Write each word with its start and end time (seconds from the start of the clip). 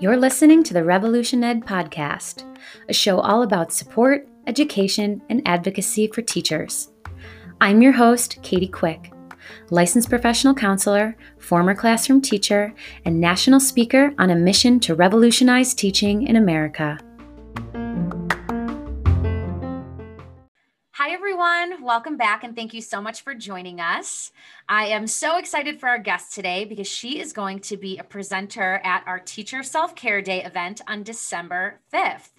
You're 0.00 0.16
listening 0.16 0.64
to 0.64 0.74
the 0.74 0.82
Revolution 0.82 1.44
Ed 1.44 1.64
podcast, 1.64 2.42
a 2.88 2.92
show 2.92 3.20
all 3.20 3.44
about 3.44 3.72
support, 3.72 4.26
education, 4.48 5.22
and 5.30 5.40
advocacy 5.46 6.08
for 6.08 6.22
teachers. 6.22 6.90
I'm 7.60 7.80
your 7.80 7.92
host, 7.92 8.42
Katie 8.42 8.66
Quick, 8.66 9.12
licensed 9.70 10.10
professional 10.10 10.54
counselor, 10.54 11.16
former 11.38 11.76
classroom 11.76 12.20
teacher, 12.20 12.74
and 13.04 13.20
national 13.20 13.60
speaker 13.60 14.12
on 14.18 14.30
a 14.30 14.34
mission 14.34 14.80
to 14.80 14.96
revolutionize 14.96 15.72
teaching 15.72 16.26
in 16.26 16.34
America. 16.34 16.98
Welcome 21.82 22.16
back, 22.16 22.44
and 22.44 22.54
thank 22.54 22.72
you 22.74 22.80
so 22.80 23.00
much 23.00 23.22
for 23.22 23.34
joining 23.34 23.80
us. 23.80 24.30
I 24.68 24.86
am 24.86 25.08
so 25.08 25.36
excited 25.36 25.80
for 25.80 25.88
our 25.88 25.98
guest 25.98 26.32
today 26.32 26.64
because 26.64 26.86
she 26.86 27.18
is 27.18 27.32
going 27.32 27.58
to 27.58 27.76
be 27.76 27.98
a 27.98 28.04
presenter 28.04 28.80
at 28.84 29.02
our 29.04 29.18
Teacher 29.18 29.64
Self 29.64 29.96
Care 29.96 30.22
Day 30.22 30.44
event 30.44 30.80
on 30.86 31.02
December 31.02 31.80
5th. 31.92 32.30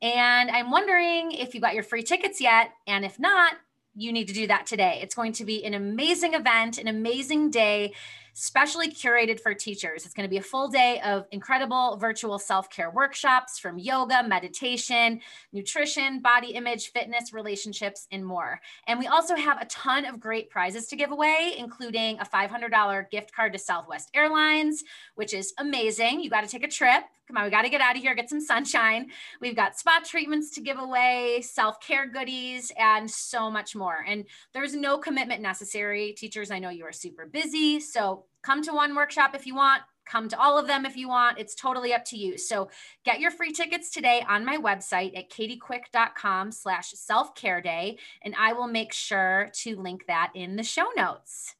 And 0.00 0.52
I'm 0.52 0.70
wondering 0.70 1.32
if 1.32 1.52
you 1.52 1.60
got 1.60 1.74
your 1.74 1.82
free 1.82 2.04
tickets 2.04 2.40
yet, 2.40 2.74
and 2.86 3.04
if 3.04 3.18
not, 3.18 3.54
you 3.96 4.12
need 4.12 4.28
to 4.28 4.34
do 4.34 4.46
that 4.46 4.66
today. 4.66 5.00
It's 5.02 5.16
going 5.16 5.32
to 5.32 5.44
be 5.44 5.64
an 5.64 5.74
amazing 5.74 6.34
event, 6.34 6.78
an 6.78 6.86
amazing 6.86 7.50
day 7.50 7.92
specially 8.38 8.90
curated 8.90 9.40
for 9.40 9.54
teachers. 9.54 10.04
It's 10.04 10.12
going 10.12 10.28
to 10.28 10.30
be 10.30 10.36
a 10.36 10.42
full 10.42 10.68
day 10.68 11.00
of 11.00 11.26
incredible 11.32 11.96
virtual 11.96 12.38
self 12.38 12.68
care 12.68 12.90
workshops 12.90 13.58
from 13.58 13.78
yoga, 13.78 14.22
meditation, 14.22 15.20
nutrition, 15.54 16.20
body 16.20 16.48
image, 16.48 16.92
fitness, 16.92 17.32
relationships, 17.32 18.06
and 18.12 18.24
more. 18.24 18.60
And 18.86 18.98
we 18.98 19.06
also 19.06 19.36
have 19.36 19.60
a 19.60 19.64
ton 19.66 20.04
of 20.04 20.20
great 20.20 20.50
prizes 20.50 20.86
to 20.88 20.96
give 20.96 21.12
away, 21.12 21.54
including 21.56 22.18
a 22.18 22.26
$500 22.26 23.10
gift 23.10 23.32
card 23.34 23.54
to 23.54 23.58
Southwest 23.58 24.10
Airlines, 24.12 24.84
which 25.14 25.32
is 25.32 25.54
amazing. 25.58 26.20
You 26.20 26.28
got 26.28 26.42
to 26.42 26.50
take 26.50 26.64
a 26.64 26.68
trip. 26.68 27.04
Come 27.28 27.38
on, 27.38 27.44
we 27.44 27.50
got 27.50 27.62
to 27.62 27.68
get 27.68 27.80
out 27.80 27.96
of 27.96 28.02
here, 28.02 28.14
get 28.14 28.30
some 28.30 28.40
sunshine. 28.40 29.10
We've 29.40 29.56
got 29.56 29.76
spa 29.76 30.00
treatments 30.04 30.50
to 30.52 30.60
give 30.60 30.78
away, 30.78 31.42
self 31.42 31.80
care 31.80 32.06
goodies, 32.06 32.70
and 32.78 33.10
so 33.10 33.50
much 33.50 33.74
more. 33.74 34.04
And 34.06 34.26
there's 34.54 34.74
no 34.74 34.98
commitment 34.98 35.42
necessary. 35.42 36.12
Teachers, 36.12 36.52
I 36.52 36.60
know 36.60 36.70
you 36.70 36.84
are 36.84 36.92
super 36.92 37.26
busy. 37.26 37.80
So 37.80 38.26
come 38.42 38.62
to 38.62 38.72
one 38.72 38.94
workshop 38.94 39.34
if 39.34 39.44
you 39.44 39.56
want, 39.56 39.82
come 40.06 40.28
to 40.28 40.40
all 40.40 40.56
of 40.56 40.68
them 40.68 40.86
if 40.86 40.96
you 40.96 41.08
want. 41.08 41.38
It's 41.38 41.56
totally 41.56 41.92
up 41.92 42.04
to 42.06 42.16
you. 42.16 42.38
So 42.38 42.70
get 43.04 43.18
your 43.18 43.32
free 43.32 43.52
tickets 43.52 43.90
today 43.90 44.24
on 44.28 44.44
my 44.44 44.56
website 44.56 45.18
at 45.18 45.28
katiequick.com 45.28 46.52
slash 46.52 46.92
self-care 46.92 47.60
day. 47.60 47.98
And 48.22 48.34
I 48.38 48.52
will 48.52 48.68
make 48.68 48.92
sure 48.92 49.50
to 49.62 49.76
link 49.76 50.06
that 50.06 50.30
in 50.34 50.54
the 50.54 50.62
show 50.62 50.86
notes. 50.96 51.56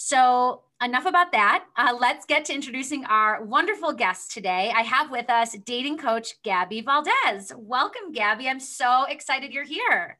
So 0.00 0.62
enough 0.80 1.06
about 1.06 1.32
that. 1.32 1.64
Uh, 1.76 1.92
let's 1.98 2.24
get 2.24 2.44
to 2.44 2.54
introducing 2.54 3.04
our 3.06 3.42
wonderful 3.42 3.92
guest 3.92 4.30
today. 4.30 4.72
I 4.72 4.82
have 4.82 5.10
with 5.10 5.28
us 5.28 5.56
dating 5.66 5.98
coach 5.98 6.40
Gabby 6.44 6.82
Valdes. 6.82 7.52
Welcome, 7.56 8.12
Gabby. 8.12 8.48
I'm 8.48 8.60
so 8.60 9.06
excited 9.08 9.52
you're 9.52 9.64
here. 9.64 10.18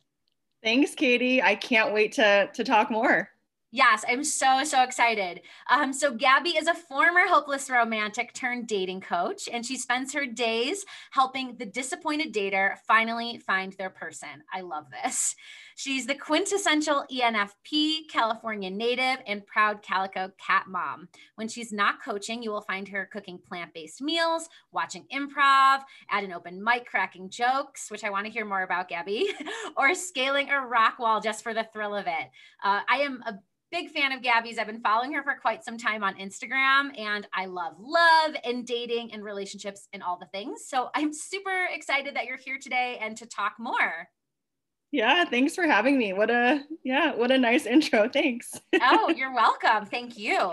Thanks, 0.65 0.97
Katie. 0.97 1.41
I 1.41 1.55
can't 1.55 1.95
wait 1.95 2.11
to, 2.15 2.51
to 2.53 2.65
talk 2.65 2.91
more. 2.91 3.31
Yes, 3.71 4.05
I'm 4.09 4.25
so, 4.25 4.65
so 4.65 4.83
excited. 4.83 5.43
Um, 5.71 5.93
so, 5.93 6.12
Gabby 6.12 6.56
is 6.56 6.67
a 6.67 6.75
former 6.75 7.29
hopeless 7.29 7.71
romantic 7.71 8.33
turned 8.33 8.67
dating 8.67 9.03
coach, 9.03 9.47
and 9.53 9.65
she 9.65 9.77
spends 9.77 10.15
her 10.15 10.25
days 10.25 10.87
helping 11.11 11.56
the 11.56 11.67
disappointed 11.67 12.34
dater 12.34 12.79
finally 12.87 13.39
find 13.47 13.75
their 13.75 13.91
person. 13.91 14.43
I 14.53 14.62
love 14.62 14.87
this. 15.05 15.37
She's 15.79 16.07
the 16.07 16.17
quintessential 16.17 17.05
ENFP, 17.09 18.09
California 18.11 18.69
native, 18.69 19.23
and 19.29 19.47
proud 19.47 19.81
calico 19.81 20.33
cat 20.45 20.65
mom. 20.67 21.09
When 21.37 21.47
she's 21.47 21.73
not 21.73 22.03
coaching, 22.05 22.43
you 22.43 22.51
will 22.51 22.62
find 22.62 22.89
her 22.89 23.09
cooking 23.12 23.39
plant 23.39 23.73
based 23.73 24.03
meals, 24.03 24.49
watching 24.73 25.06
improv, 25.15 25.83
at 26.11 26.25
an 26.25 26.33
open 26.33 26.65
mic, 26.65 26.87
cracking 26.87 27.31
jokes, 27.31 27.93
which 27.93 28.03
I 28.03 28.11
want 28.11 28.27
to 28.27 28.33
hear 28.33 28.44
more 28.44 28.65
about, 28.65 28.89
Gabby, 28.89 29.28
or 29.77 29.94
scaling 29.94 30.50
a 30.50 30.66
rock 30.66 30.99
wall 30.99 31.21
just 31.21 31.44
for 31.44 31.55
the 31.55 31.69
thrill 31.72 31.95
of 31.95 32.09
it. 32.09 32.28
Uh, 32.65 32.81
I 32.89 33.03
am 33.03 33.22
a 33.25 33.34
big 33.71 33.91
fan 33.91 34.10
of 34.10 34.21
Gabby's. 34.21 34.59
I've 34.59 34.66
been 34.66 34.81
following 34.81 35.12
her 35.12 35.22
for 35.22 35.37
quite 35.41 35.65
some 35.65 35.78
time 35.78 36.03
on 36.03 36.16
Instagram, 36.16 36.91
and 36.99 37.28
I 37.33 37.47
love 37.47 37.75
love 37.78 38.34
and 38.43 38.66
dating 38.66 39.12
and 39.12 39.22
relationships 39.22 39.87
and 39.93 40.03
all 40.03 40.19
the 40.19 40.27
things. 40.27 40.65
So 40.66 40.91
I'm 40.97 41.12
super 41.12 41.69
excited 41.72 42.16
that 42.16 42.25
you're 42.25 42.37
here 42.37 42.59
today 42.60 42.99
and 43.00 43.16
to 43.19 43.27
talk 43.27 43.53
more. 43.60 44.09
Yeah, 44.91 45.25
thanks 45.25 45.54
for 45.54 45.65
having 45.65 45.99
me. 45.99 46.12
What 46.12 46.31
a 46.31 46.62
yeah, 46.82 47.15
what 47.15 47.31
a 47.31 47.38
nice 47.38 47.66
intro. 47.75 48.09
Thanks. 48.09 48.53
oh, 48.81 49.10
you're 49.16 49.34
welcome. 49.34 49.87
Thank 49.87 50.19
you. 50.19 50.53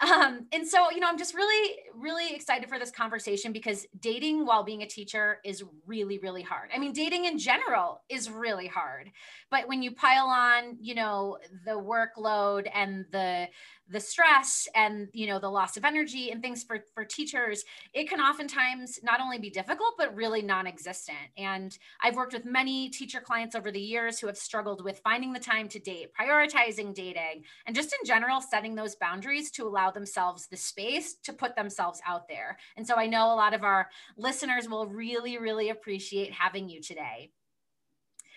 Um, 0.00 0.46
and 0.52 0.66
so, 0.66 0.90
you 0.90 1.00
know, 1.00 1.08
I'm 1.08 1.16
just 1.16 1.34
really, 1.34 1.76
really 1.94 2.34
excited 2.34 2.68
for 2.68 2.78
this 2.78 2.90
conversation 2.90 3.52
because 3.52 3.86
dating 3.98 4.44
while 4.44 4.62
being 4.62 4.82
a 4.82 4.86
teacher 4.86 5.38
is 5.44 5.64
really, 5.86 6.18
really 6.18 6.42
hard. 6.42 6.70
I 6.74 6.78
mean, 6.78 6.92
dating 6.92 7.24
in 7.24 7.38
general 7.38 8.02
is 8.08 8.30
really 8.30 8.66
hard. 8.66 9.10
But 9.50 9.68
when 9.68 9.82
you 9.82 9.92
pile 9.92 10.26
on, 10.26 10.76
you 10.80 10.94
know, 10.94 11.38
the 11.64 11.72
workload 11.72 12.68
and 12.74 13.06
the 13.10 13.48
the 13.88 14.00
stress 14.00 14.68
and 14.74 15.08
you 15.12 15.26
know 15.26 15.38
the 15.38 15.48
loss 15.48 15.76
of 15.76 15.84
energy 15.84 16.30
and 16.30 16.42
things 16.42 16.64
for 16.64 16.84
for 16.94 17.04
teachers 17.04 17.64
it 17.94 18.08
can 18.08 18.20
oftentimes 18.20 18.98
not 19.02 19.20
only 19.20 19.38
be 19.38 19.50
difficult 19.50 19.94
but 19.96 20.14
really 20.14 20.42
non-existent. 20.42 21.16
And 21.36 21.76
i've 22.02 22.16
worked 22.16 22.32
with 22.32 22.44
many 22.44 22.88
teacher 22.88 23.20
clients 23.20 23.54
over 23.54 23.70
the 23.70 23.80
years 23.80 24.18
who 24.18 24.26
have 24.26 24.36
struggled 24.36 24.82
with 24.82 25.00
finding 25.00 25.32
the 25.32 25.40
time 25.40 25.68
to 25.68 25.78
date 25.78 26.10
prioritizing 26.18 26.94
dating 26.94 27.44
and 27.66 27.76
just 27.76 27.92
in 27.92 28.06
general 28.06 28.40
setting 28.40 28.74
those 28.74 28.96
boundaries 28.96 29.50
to 29.52 29.66
allow 29.66 29.90
themselves 29.90 30.46
the 30.48 30.56
space 30.56 31.14
to 31.22 31.32
put 31.32 31.54
themselves 31.56 32.00
out 32.06 32.28
there. 32.28 32.58
And 32.76 32.86
so 32.86 32.96
i 32.96 33.06
know 33.06 33.32
a 33.32 33.36
lot 33.36 33.54
of 33.54 33.62
our 33.62 33.88
listeners 34.16 34.68
will 34.68 34.86
really 34.86 35.38
really 35.38 35.70
appreciate 35.70 36.32
having 36.32 36.68
you 36.68 36.80
today. 36.80 37.30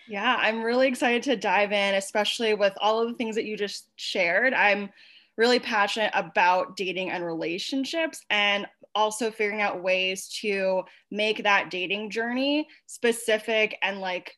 Yeah, 0.08 0.36
I'm 0.40 0.62
really 0.62 0.88
excited 0.88 1.22
to 1.24 1.36
dive 1.36 1.70
in, 1.70 1.94
especially 1.94 2.54
with 2.54 2.72
all 2.80 3.00
of 3.00 3.08
the 3.08 3.14
things 3.14 3.36
that 3.36 3.44
you 3.44 3.56
just 3.56 3.88
shared. 3.96 4.54
I'm 4.54 4.90
really 5.40 5.58
passionate 5.58 6.10
about 6.14 6.76
dating 6.76 7.08
and 7.10 7.24
relationships 7.24 8.20
and 8.28 8.66
also 8.94 9.30
figuring 9.30 9.62
out 9.62 9.82
ways 9.82 10.28
to 10.28 10.82
make 11.10 11.42
that 11.42 11.70
dating 11.70 12.10
journey 12.10 12.68
specific 12.84 13.74
and 13.82 14.02
like 14.02 14.36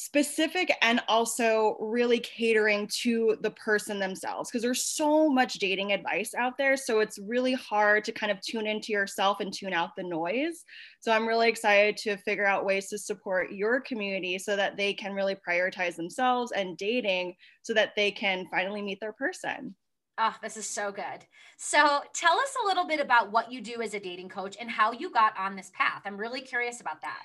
specific 0.00 0.72
and 0.80 1.02
also 1.08 1.76
really 1.80 2.20
catering 2.20 2.86
to 2.86 3.36
the 3.40 3.50
person 3.50 3.98
themselves 3.98 4.48
because 4.48 4.62
there's 4.62 4.84
so 4.84 5.28
much 5.28 5.54
dating 5.54 5.90
advice 5.90 6.34
out 6.38 6.56
there 6.56 6.76
so 6.76 7.00
it's 7.00 7.18
really 7.18 7.52
hard 7.54 8.04
to 8.04 8.12
kind 8.12 8.30
of 8.30 8.40
tune 8.40 8.64
into 8.64 8.92
yourself 8.92 9.40
and 9.40 9.52
tune 9.52 9.72
out 9.72 9.90
the 9.96 10.02
noise 10.04 10.62
so 11.00 11.10
i'm 11.10 11.26
really 11.26 11.48
excited 11.48 11.96
to 11.96 12.16
figure 12.18 12.46
out 12.46 12.64
ways 12.64 12.88
to 12.88 12.96
support 12.96 13.50
your 13.50 13.80
community 13.80 14.38
so 14.38 14.54
that 14.54 14.76
they 14.76 14.94
can 14.94 15.14
really 15.14 15.34
prioritize 15.34 15.96
themselves 15.96 16.52
and 16.52 16.76
dating 16.76 17.34
so 17.62 17.74
that 17.74 17.90
they 17.96 18.12
can 18.12 18.46
finally 18.52 18.80
meet 18.80 19.00
their 19.00 19.12
person 19.12 19.74
Oh, 20.20 20.34
this 20.42 20.56
is 20.56 20.68
so 20.68 20.90
good. 20.90 21.24
So, 21.58 22.00
tell 22.12 22.40
us 22.40 22.52
a 22.60 22.66
little 22.66 22.88
bit 22.88 22.98
about 22.98 23.30
what 23.30 23.52
you 23.52 23.60
do 23.60 23.80
as 23.82 23.94
a 23.94 24.00
dating 24.00 24.30
coach 24.30 24.56
and 24.58 24.68
how 24.68 24.90
you 24.90 25.12
got 25.12 25.38
on 25.38 25.54
this 25.54 25.70
path. 25.72 26.02
I'm 26.04 26.16
really 26.16 26.40
curious 26.40 26.80
about 26.80 27.00
that. 27.02 27.22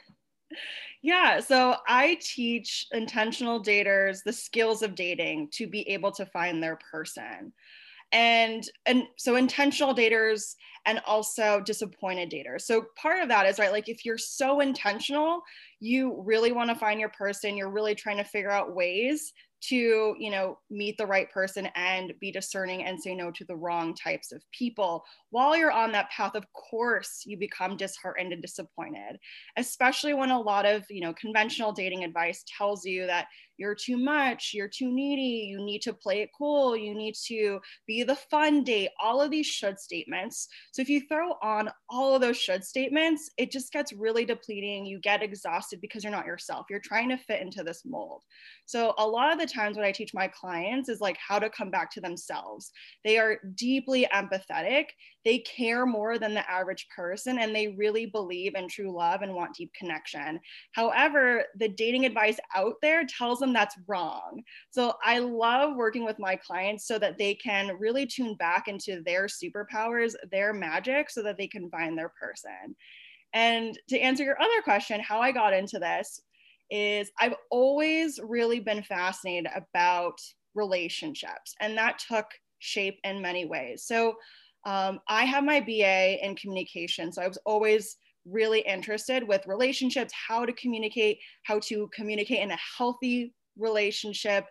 Yeah, 1.02 1.42
so 1.42 1.76
I 1.88 2.18
teach 2.22 2.88
intentional 2.92 3.62
daters 3.62 4.24
the 4.24 4.34
skills 4.34 4.82
of 4.82 4.96
dating 4.96 5.50
to 5.54 5.68
be 5.68 5.88
able 5.90 6.12
to 6.14 6.26
find 6.26 6.64
their 6.64 6.78
person. 6.92 7.52
And 8.12 8.64
and 8.86 9.04
so 9.18 9.36
intentional 9.36 9.96
daters 9.96 10.56
and 10.86 11.00
also 11.06 11.62
disappointed 11.62 12.30
daters. 12.30 12.62
So 12.62 12.86
part 12.96 13.22
of 13.22 13.30
that 13.30 13.46
is 13.46 13.60
right 13.60 13.72
like 13.72 13.90
if 13.90 14.06
you're 14.06 14.18
so 14.18 14.60
intentional, 14.60 15.42
you 15.80 16.22
really 16.26 16.52
want 16.52 16.70
to 16.70 16.76
find 16.76 17.00
your 17.00 17.10
person, 17.10 17.58
you're 17.58 17.72
really 17.72 17.96
trying 17.96 18.18
to 18.18 18.24
figure 18.24 18.52
out 18.52 18.76
ways 18.76 19.34
to 19.70 20.14
you 20.20 20.30
know 20.30 20.58
meet 20.70 20.98
the 20.98 21.06
right 21.06 21.32
person 21.32 21.70
and 21.76 22.14
be 22.20 22.32
discerning 22.32 22.84
and 22.84 23.02
say 23.02 23.16
no 23.16 23.32
to 23.32 23.46
the 23.46 23.56
wrong 23.56 23.96
types 23.96 24.32
of 24.32 24.44
people 24.52 25.04
while 25.30 25.56
you're 25.56 25.72
on 25.72 25.92
that 25.92 26.10
path 26.10 26.36
of 26.36 26.46
course 26.54 27.24
you 27.26 27.38
become 27.38 27.78
disheartened 27.78 28.34
and 28.34 28.42
disappointed 28.42 29.18
especially 29.58 30.14
when 30.14 30.32
a 30.32 30.40
lot 30.40 30.66
of 30.66 30.84
you 30.90 31.00
know 31.00 31.14
conventional 31.14 31.72
dating 31.72 32.04
advice 32.04 32.44
tells 32.58 32.84
you 32.84 33.06
that 33.08 33.28
you're 33.58 33.76
too 33.76 33.98
much, 33.98 34.52
you're 34.54 34.68
too 34.68 34.94
needy, 34.94 35.48
you 35.48 35.64
need 35.64 35.82
to 35.84 35.94
play 35.94 36.22
it 36.22 36.30
cool, 36.38 36.76
you 36.76 36.94
need 36.94 37.16
to 37.28 37.60
be 37.88 38.04
the 38.04 38.16
fun 38.16 38.64
date, 38.64 38.90
all 39.02 39.22
of 39.22 39.32
these 39.32 39.46
should 39.46 39.80
statements. 39.80 40.48
So 40.74 40.82
if 40.82 40.90
you 40.90 41.02
throw 41.08 41.34
on 41.44 41.70
all 41.88 42.16
of 42.16 42.22
those 42.22 42.36
should 42.36 42.64
statements, 42.64 43.30
it 43.38 43.52
just 43.52 43.72
gets 43.72 43.94
really 43.94 44.26
depleting. 44.26 44.88
You 44.88 45.00
get 45.00 45.22
exhausted 45.22 45.80
because 45.80 46.04
you're 46.04 46.12
not 46.12 46.26
yourself. 46.26 46.66
You're 46.68 46.80
trying 46.80 47.10
to 47.10 47.18
fit 47.18 47.42
into 47.44 47.64
this 47.64 47.84
mold. 47.86 48.24
So 48.66 48.96
a 48.98 49.08
lot 49.08 49.32
of 49.32 49.40
the 49.40 49.46
times 49.46 49.78
what 49.78 49.86
I 49.86 49.92
teach 49.92 50.16
my 50.16 50.28
clients 50.28 50.90
is 50.90 51.00
like 51.00 51.18
how 51.18 51.38
to 51.38 51.52
come 51.52 51.70
back 51.70 51.92
to 51.92 52.02
themselves. 52.02 52.72
They 53.04 53.20
are 53.20 53.38
deeply 53.54 54.08
empathetic. 54.12 54.86
They 55.26 55.40
care 55.40 55.86
more 55.86 56.18
than 56.18 56.34
the 56.34 56.50
average 56.50 56.88
person 56.96 57.40
and 57.40 57.56
they 57.56 57.70
really 57.70 58.06
believe 58.06 58.56
in 58.56 58.68
true 58.68 58.96
love 58.96 59.22
and 59.22 59.34
want 59.34 59.56
deep 59.56 59.72
connection. 59.74 60.40
However, 60.74 61.46
the 61.58 61.70
dating 61.70 62.06
advice 62.06 62.40
out 62.56 62.76
there 62.82 63.06
tells 63.06 63.40
them 63.40 63.54
that's 63.54 63.78
wrong. 63.88 64.44
So 64.72 64.94
I 65.04 65.20
love 65.20 65.76
working 65.76 66.04
with 66.06 66.20
my 66.20 66.36
clients 66.36 66.88
so 66.88 67.00
that 67.00 67.18
they 67.18 67.36
can 67.36 67.78
really 67.80 68.06
tune 68.06 68.36
back 68.36 68.68
into 68.68 69.02
their 69.04 69.28
superpowers, 69.28 70.14
their 70.32 70.54
magic, 70.54 71.10
so 71.10 71.24
that 71.24 71.38
they 71.38 71.48
can 71.48 71.70
find 71.70 71.98
their 71.98 72.14
person. 72.20 72.76
And 73.34 73.78
to 73.90 74.00
answer 74.00 74.24
your 74.24 74.42
other 74.42 74.62
question, 74.64 75.00
how 75.00 75.20
I 75.20 75.32
got 75.32 75.54
into 75.54 75.80
this 75.80 76.22
is 76.70 77.12
I've 77.20 77.36
always 77.52 78.20
really 78.24 78.60
been 78.60 78.84
fascinated 78.84 79.52
about 79.56 80.20
relationships, 80.56 81.56
and 81.60 81.78
that 81.78 82.00
took 82.00 82.28
shape 82.60 83.00
in 83.04 83.22
many 83.22 83.46
ways. 83.46 83.84
So 83.86 84.16
um, 84.66 85.00
I 85.08 85.26
have 85.26 85.44
my 85.44 85.60
BA 85.60 86.24
in 86.26 86.36
communication, 86.36 87.12
so 87.12 87.22
I 87.22 87.28
was 87.28 87.38
always 87.46 87.98
really 88.26 88.62
interested 88.62 89.28
with 89.28 89.46
relationships, 89.48 90.14
how 90.14 90.46
to 90.46 90.54
communicate, 90.54 91.20
how 91.44 91.60
to 91.60 91.90
communicate 91.94 92.40
in 92.40 92.52
a 92.52 92.60
healthy 92.78 93.34
relationship. 93.58 94.46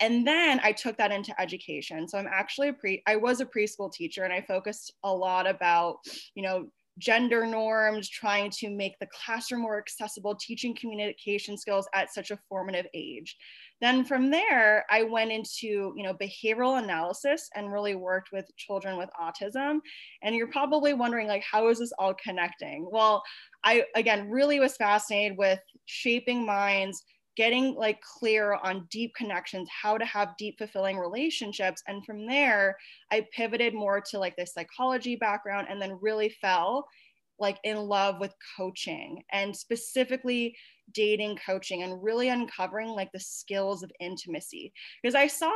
And 0.00 0.26
then 0.26 0.60
I 0.64 0.72
took 0.72 0.96
that 0.96 1.12
into 1.12 1.38
education. 1.40 2.08
So 2.08 2.18
I'm 2.18 2.26
actually 2.26 2.68
a 2.68 2.72
pre 2.72 3.02
I 3.06 3.16
was 3.16 3.40
a 3.40 3.46
preschool 3.46 3.92
teacher 3.92 4.24
and 4.24 4.32
I 4.32 4.40
focused 4.40 4.92
a 5.04 5.12
lot 5.12 5.46
about, 5.46 5.98
you 6.34 6.42
know, 6.42 6.66
gender 6.98 7.46
norms, 7.46 8.08
trying 8.08 8.50
to 8.50 8.68
make 8.68 8.98
the 8.98 9.08
classroom 9.12 9.62
more 9.62 9.78
accessible, 9.78 10.34
teaching 10.34 10.76
communication 10.76 11.56
skills 11.56 11.88
at 11.94 12.12
such 12.12 12.30
a 12.30 12.38
formative 12.48 12.86
age. 12.94 13.36
Then 13.82 14.04
from 14.04 14.30
there, 14.30 14.86
I 14.88 15.02
went 15.02 15.32
into 15.32 15.92
you 15.96 16.02
know 16.04 16.14
behavioral 16.14 16.82
analysis 16.82 17.50
and 17.54 17.72
really 17.72 17.96
worked 17.96 18.30
with 18.32 18.48
children 18.56 18.96
with 18.96 19.10
autism. 19.20 19.80
And 20.22 20.34
you're 20.34 20.46
probably 20.46 20.94
wondering 20.94 21.26
like, 21.26 21.42
how 21.42 21.68
is 21.68 21.80
this 21.80 21.92
all 21.98 22.14
connecting? 22.14 22.88
Well, 22.90 23.22
I 23.64 23.84
again 23.94 24.30
really 24.30 24.60
was 24.60 24.76
fascinated 24.76 25.36
with 25.36 25.58
shaping 25.86 26.46
minds, 26.46 27.02
getting 27.36 27.74
like 27.74 28.00
clear 28.02 28.54
on 28.62 28.86
deep 28.90 29.14
connections 29.16 29.68
how 29.82 29.98
to 29.98 30.04
have 30.04 30.36
deep 30.38 30.58
fulfilling 30.58 30.98
relationships 30.98 31.82
and 31.88 32.04
from 32.04 32.26
there 32.26 32.76
i 33.10 33.26
pivoted 33.34 33.72
more 33.72 34.02
to 34.02 34.18
like 34.18 34.36
the 34.36 34.46
psychology 34.46 35.16
background 35.16 35.66
and 35.70 35.80
then 35.80 35.98
really 36.02 36.28
fell 36.40 36.86
like 37.42 37.58
in 37.64 37.76
love 37.76 38.18
with 38.20 38.34
coaching 38.56 39.22
and 39.32 39.54
specifically 39.54 40.56
dating 40.94 41.38
coaching 41.44 41.82
and 41.82 42.02
really 42.02 42.28
uncovering 42.28 42.88
like 42.88 43.10
the 43.12 43.20
skills 43.20 43.82
of 43.82 43.92
intimacy 44.00 44.72
because 45.02 45.14
i 45.14 45.26
saw 45.26 45.52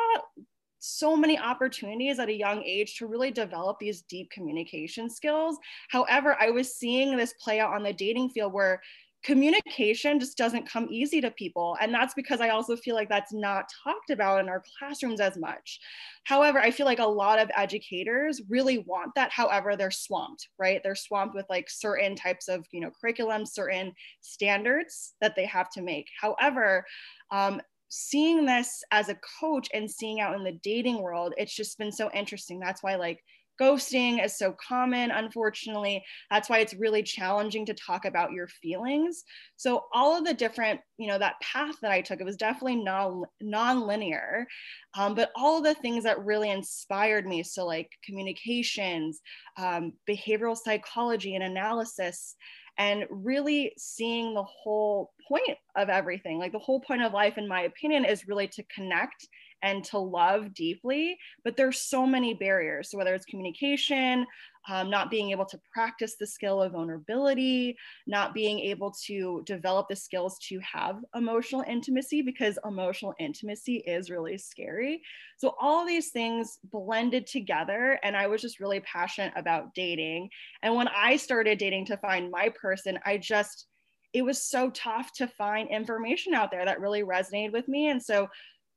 so 0.78 1.16
many 1.16 1.38
opportunities 1.38 2.18
at 2.18 2.28
a 2.28 2.32
young 2.32 2.62
age 2.62 2.96
to 2.96 3.06
really 3.06 3.30
develop 3.30 3.78
these 3.78 4.02
deep 4.02 4.30
communication 4.30 5.10
skills. 5.10 5.56
However, 5.88 6.36
I 6.38 6.50
was 6.50 6.76
seeing 6.76 7.16
this 7.16 7.34
play 7.40 7.60
out 7.60 7.74
on 7.74 7.82
the 7.82 7.92
dating 7.92 8.30
field 8.30 8.52
where 8.52 8.80
communication 9.26 10.20
just 10.20 10.38
doesn't 10.38 10.68
come 10.70 10.86
easy 10.88 11.20
to 11.20 11.32
people. 11.32 11.76
And 11.80 11.92
that's 11.92 12.14
because 12.14 12.40
I 12.40 12.50
also 12.50 12.76
feel 12.76 12.94
like 12.94 13.08
that's 13.08 13.32
not 13.32 13.68
talked 13.82 14.10
about 14.10 14.38
in 14.38 14.48
our 14.48 14.62
classrooms 14.78 15.20
as 15.20 15.36
much. 15.36 15.80
However, 16.22 16.60
I 16.60 16.70
feel 16.70 16.86
like 16.86 17.00
a 17.00 17.06
lot 17.06 17.40
of 17.40 17.50
educators 17.56 18.40
really 18.48 18.78
want 18.78 19.16
that. 19.16 19.32
However, 19.32 19.74
they're 19.74 19.90
swamped, 19.90 20.48
right? 20.60 20.80
They're 20.84 20.94
swamped 20.94 21.34
with 21.34 21.46
like 21.50 21.68
certain 21.68 22.14
types 22.14 22.46
of, 22.46 22.66
you 22.70 22.80
know, 22.80 22.92
curriculum, 23.00 23.44
certain 23.46 23.92
standards 24.20 25.14
that 25.20 25.34
they 25.34 25.46
have 25.46 25.70
to 25.70 25.82
make. 25.82 26.06
However, 26.20 26.86
um, 27.32 27.60
seeing 27.88 28.46
this 28.46 28.84
as 28.92 29.08
a 29.08 29.18
coach 29.40 29.68
and 29.74 29.90
seeing 29.90 30.20
out 30.20 30.36
in 30.36 30.44
the 30.44 30.58
dating 30.62 31.02
world, 31.02 31.34
it's 31.36 31.54
just 31.54 31.78
been 31.78 31.92
so 31.92 32.10
interesting. 32.14 32.60
That's 32.60 32.82
why 32.82 32.94
like 32.94 33.24
ghosting 33.60 34.24
is 34.24 34.38
so 34.38 34.52
common 34.52 35.10
unfortunately. 35.10 36.04
That's 36.30 36.48
why 36.48 36.58
it's 36.58 36.74
really 36.74 37.02
challenging 37.02 37.66
to 37.66 37.74
talk 37.74 38.04
about 38.04 38.32
your 38.32 38.48
feelings. 38.48 39.24
So 39.56 39.84
all 39.92 40.16
of 40.16 40.24
the 40.24 40.34
different 40.34 40.80
you 40.98 41.08
know 41.08 41.18
that 41.18 41.34
path 41.42 41.74
that 41.82 41.90
i 41.90 42.00
took 42.00 42.20
it 42.20 42.24
was 42.24 42.36
definitely 42.36 42.76
non 42.76 43.22
non-linear 43.40 44.46
um, 44.96 45.14
but 45.14 45.30
all 45.36 45.58
of 45.58 45.64
the 45.64 45.74
things 45.74 46.04
that 46.04 46.24
really 46.24 46.50
inspired 46.50 47.26
me. 47.26 47.42
So 47.42 47.66
like 47.66 47.90
communications 48.04 49.20
um, 49.58 49.92
behavioral 50.08 50.56
psychology 50.56 51.34
and 51.34 51.44
analysis 51.44 52.34
and 52.78 53.04
really 53.10 53.72
seeing 53.78 54.34
the 54.34 54.44
whole 54.44 55.12
point 55.28 55.56
of 55.76 55.88
everything. 55.88 56.38
Like 56.38 56.52
the 56.52 56.58
whole 56.58 56.80
point 56.80 57.02
of 57.02 57.12
life 57.12 57.38
in 57.38 57.48
my 57.48 57.62
opinion 57.62 58.04
is 58.04 58.28
really 58.28 58.48
to 58.48 58.62
connect 58.74 59.28
and 59.62 59.84
to 59.84 59.98
love 59.98 60.52
deeply 60.54 61.16
but 61.44 61.56
there's 61.56 61.80
so 61.80 62.06
many 62.06 62.34
barriers. 62.34 62.90
So 62.90 62.98
whether 62.98 63.14
it's 63.14 63.26
communication 63.26 64.26
um, 64.68 64.90
not 64.90 65.12
being 65.12 65.30
able 65.30 65.44
to 65.44 65.60
practice 65.72 66.16
the 66.18 66.26
skill 66.26 66.60
of 66.60 66.72
vulnerability 66.72 67.76
not 68.06 68.34
being 68.34 68.58
able 68.58 68.92
to 69.06 69.42
develop 69.46 69.88
the 69.88 69.96
skills 69.96 70.38
to 70.48 70.58
have 70.60 70.96
emotional 71.14 71.64
intimacy 71.68 72.22
because 72.22 72.58
emotional 72.64 73.14
intimacy 73.18 73.76
is 73.86 74.10
really 74.10 74.38
scary. 74.38 75.02
So 75.36 75.54
all 75.60 75.86
these 75.86 76.10
things 76.10 76.58
blended 76.64 77.26
together 77.26 77.98
and 78.02 78.16
i 78.16 78.26
was 78.26 78.42
just 78.42 78.60
really 78.60 78.80
passionate 78.80 79.32
about 79.36 79.74
dating. 79.74 80.30
And 80.62 80.74
when 80.74 80.88
i 80.88 81.16
started 81.16 81.58
dating 81.58 81.86
to 81.86 81.96
find 81.96 82.30
my 82.30 82.48
person 82.60 82.98
i 83.04 83.16
just 83.16 83.66
it 84.16 84.24
was 84.24 84.42
so 84.42 84.70
tough 84.70 85.12
to 85.12 85.26
find 85.26 85.68
information 85.68 86.32
out 86.32 86.50
there 86.50 86.64
that 86.64 86.80
really 86.80 87.02
resonated 87.02 87.52
with 87.52 87.68
me. 87.68 87.90
And 87.90 88.02
so 88.02 88.28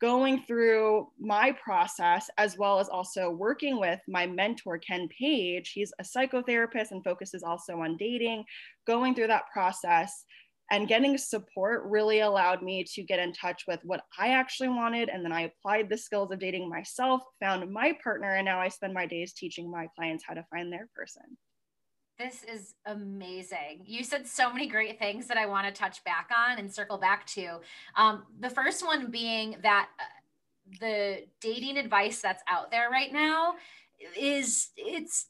going 0.01 0.43
through 0.43 1.07
my 1.19 1.51
process 1.63 2.29
as 2.37 2.57
well 2.57 2.79
as 2.79 2.87
also 2.87 3.29
working 3.29 3.79
with 3.79 3.99
my 4.07 4.25
mentor 4.25 4.77
ken 4.77 5.07
page. 5.09 5.71
He's 5.73 5.91
a 5.99 6.03
psychotherapist 6.03 6.91
and 6.91 7.03
focuses 7.03 7.43
also 7.43 7.79
on 7.79 7.97
dating. 7.97 8.45
Going 8.87 9.13
through 9.13 9.27
that 9.27 9.49
process 9.51 10.25
and 10.71 10.87
getting 10.87 11.17
support 11.17 11.83
really 11.85 12.19
allowed 12.19 12.61
me 12.61 12.83
to 12.83 13.03
get 13.03 13.19
in 13.19 13.33
touch 13.33 13.63
with 13.67 13.79
what 13.83 14.01
i 14.17 14.29
actually 14.29 14.69
wanted 14.69 15.09
and 15.09 15.23
then 15.23 15.31
i 15.31 15.41
applied 15.41 15.89
the 15.89 15.97
skills 15.97 16.31
of 16.31 16.39
dating 16.39 16.69
myself 16.69 17.21
found 17.39 17.71
my 17.71 17.93
partner 18.03 18.35
and 18.35 18.45
now 18.45 18.59
i 18.59 18.67
spend 18.67 18.93
my 18.93 19.05
days 19.05 19.33
teaching 19.33 19.69
my 19.69 19.87
clients 19.95 20.23
how 20.27 20.33
to 20.33 20.45
find 20.51 20.71
their 20.71 20.87
person 20.95 21.23
this 22.19 22.43
is 22.43 22.75
amazing. 22.85 23.81
You 23.85 24.03
said 24.03 24.27
so 24.27 24.51
many 24.51 24.67
great 24.67 24.99
things 24.99 25.27
that 25.27 25.37
I 25.37 25.45
want 25.45 25.67
to 25.67 25.73
touch 25.73 26.03
back 26.03 26.29
on 26.37 26.59
and 26.59 26.71
circle 26.71 26.97
back 26.97 27.25
to. 27.27 27.59
Um, 27.95 28.23
the 28.41 28.49
first 28.49 28.85
one 28.85 29.09
being 29.09 29.55
that 29.63 29.87
uh, 29.97 30.03
the 30.81 31.23
dating 31.39 31.77
advice 31.77 32.21
that's 32.21 32.43
out 32.47 32.71
there 32.71 32.89
right 32.89 33.11
now 33.11 33.53
is 34.17 34.69
it's 34.75 35.27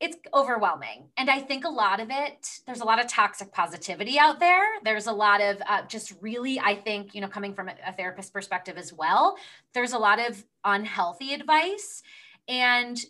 it's 0.00 0.16
overwhelming 0.34 1.04
and 1.16 1.30
i 1.30 1.38
think 1.38 1.64
a 1.64 1.68
lot 1.68 2.00
of 2.00 2.08
it 2.10 2.58
there's 2.66 2.80
a 2.80 2.84
lot 2.84 2.98
of 2.98 3.06
toxic 3.06 3.52
positivity 3.52 4.18
out 4.18 4.40
there 4.40 4.64
there's 4.82 5.06
a 5.06 5.12
lot 5.12 5.40
of 5.40 5.62
uh, 5.68 5.82
just 5.86 6.14
really 6.20 6.58
i 6.58 6.74
think 6.74 7.14
you 7.14 7.20
know 7.20 7.28
coming 7.28 7.54
from 7.54 7.68
a 7.68 7.92
therapist 7.92 8.32
perspective 8.32 8.76
as 8.76 8.92
well 8.92 9.36
there's 9.74 9.92
a 9.92 9.98
lot 9.98 10.18
of 10.18 10.42
unhealthy 10.64 11.34
advice 11.34 12.02
and 12.48 13.04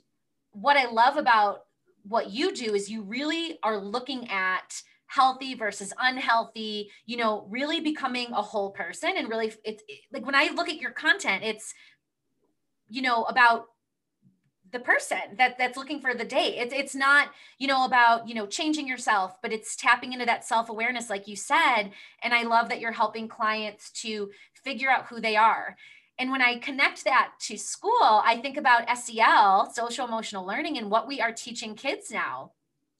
what 0.50 0.76
i 0.76 0.90
love 0.90 1.16
about 1.16 1.66
what 2.02 2.30
you 2.30 2.52
do 2.52 2.74
is 2.74 2.90
you 2.90 3.02
really 3.02 3.58
are 3.62 3.78
looking 3.78 4.28
at 4.30 4.82
healthy 5.06 5.54
versus 5.54 5.92
unhealthy 6.00 6.90
you 7.04 7.18
know 7.18 7.46
really 7.50 7.80
becoming 7.80 8.32
a 8.32 8.40
whole 8.40 8.70
person 8.70 9.12
and 9.16 9.28
really 9.28 9.52
it's 9.62 9.82
it, 9.86 10.00
like 10.10 10.24
when 10.24 10.34
i 10.34 10.48
look 10.54 10.70
at 10.70 10.80
your 10.80 10.90
content 10.90 11.44
it's 11.44 11.74
you 12.88 13.02
know 13.02 13.24
about 13.24 13.66
the 14.72 14.80
person 14.80 15.18
that 15.36 15.56
that's 15.58 15.76
looking 15.76 16.00
for 16.00 16.14
the 16.14 16.24
date. 16.24 16.56
It's 16.56 16.74
it's 16.74 16.94
not 16.94 17.28
you 17.58 17.68
know 17.68 17.84
about 17.84 18.26
you 18.26 18.34
know 18.34 18.46
changing 18.46 18.88
yourself 18.88 19.36
but 19.42 19.52
it's 19.52 19.76
tapping 19.76 20.12
into 20.12 20.26
that 20.26 20.44
self-awareness 20.44 21.10
like 21.10 21.28
you 21.28 21.36
said. 21.36 21.90
And 22.22 22.34
i 22.34 22.42
love 22.42 22.68
that 22.70 22.80
you're 22.80 22.92
helping 22.92 23.28
clients 23.28 23.90
to 24.02 24.30
figure 24.54 24.90
out 24.90 25.06
who 25.06 25.20
they 25.20 25.36
are 25.36 25.76
and 26.18 26.30
when 26.30 26.42
I 26.42 26.58
connect 26.58 27.04
that 27.04 27.32
to 27.40 27.56
school, 27.56 28.22
I 28.24 28.38
think 28.42 28.56
about 28.56 28.86
SEL, 28.96 29.70
social 29.72 30.06
emotional 30.06 30.46
learning, 30.46 30.78
and 30.78 30.90
what 30.90 31.08
we 31.08 31.20
are 31.20 31.32
teaching 31.32 31.74
kids 31.74 32.10
now 32.10 32.52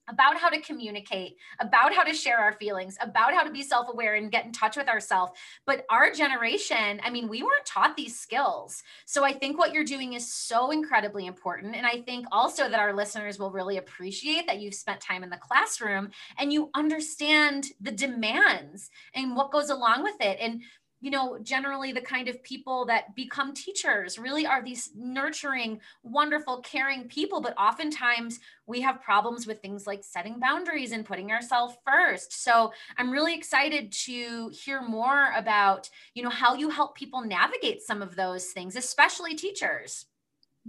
about 0.09 0.37
how 0.37 0.49
to 0.49 0.61
communicate, 0.61 1.37
about 1.61 1.95
how 1.95 2.03
to 2.03 2.13
share 2.13 2.39
our 2.39 2.53
feelings, 2.55 2.97
about 3.01 3.35
how 3.35 3.43
to 3.43 3.51
be 3.51 3.63
self 3.63 3.89
aware 3.89 4.15
and 4.15 4.33
get 4.33 4.45
in 4.45 4.53
touch 4.53 4.77
with 4.77 4.89
ourselves. 4.89 5.33
But 5.65 5.85
our 5.91 6.11
generation, 6.13 7.01
I 7.05 7.11
mean, 7.11 7.29
we 7.29 7.43
weren't 7.43 7.65
taught 7.65 7.97
these 7.97 8.19
skills. 8.19 8.83
So 9.07 9.25
I 9.25 9.33
think 9.33 9.59
what 9.59 9.73
you're 9.73 9.85
doing 9.85 10.15
is 10.15 10.33
so 10.33 10.71
incredibly 10.71 11.27
important. 11.27 11.77
And 11.77 11.87
I 11.87 12.01
think 12.03 12.27
also 12.33 12.69
that 12.69 12.81
our 12.81 12.93
listeners 12.93 13.39
will 13.39 13.53
really 13.53 13.77
appreciate 13.77 14.47
that 14.47 14.61
you've 14.61 14.75
spent 14.75 15.01
time 15.01 15.23
in 15.23 15.31
the 15.31 15.37
classroom 15.37 16.11
and 16.39 16.53
you 16.53 16.71
understand 16.75 17.69
the 17.81 17.93
demands 17.93 18.91
and 19.15 19.37
what 19.37 19.53
goes 19.53 19.71
along 19.71 20.03
with 20.03 20.21
it. 20.21 20.39
And 20.41 20.63
you 21.03 21.11
know, 21.11 21.37
generally 21.43 21.93
the 21.93 22.01
kind 22.01 22.29
of 22.29 22.43
people 22.45 22.87
that 22.87 23.15
become 23.17 23.53
teachers 23.53 24.21
really 24.21 24.47
are 24.47 24.63
these 24.63 24.91
nurturing, 24.95 25.81
wonderful, 26.05 26.61
caring 26.61 27.09
people. 27.09 27.41
But 27.41 27.59
oftentimes 27.59 28.39
we 28.67 28.81
have 28.83 29.03
problems 29.03 29.45
with 29.45 29.61
things 29.61 29.85
like 29.85 30.05
setting 30.05 30.39
boundaries 30.39 30.93
and 30.93 31.05
putting 31.05 31.33
ourselves 31.33 31.75
first. 31.85 32.45
So 32.45 32.73
I'm 32.97 33.11
really 33.11 33.35
excited 33.35 33.91
to 34.05 34.49
hear 34.55 34.81
more 34.81 35.33
about, 35.37 35.91
you 36.15 36.23
know, 36.23 36.31
how 36.31 36.55
you 36.55 36.71
help 36.71 36.95
people 36.95 37.21
navigate 37.21 37.83
some 37.83 38.01
of 38.01 38.15
those 38.15 38.47
things, 38.47 38.77
especially 38.77 39.35
teachers. 39.35 40.07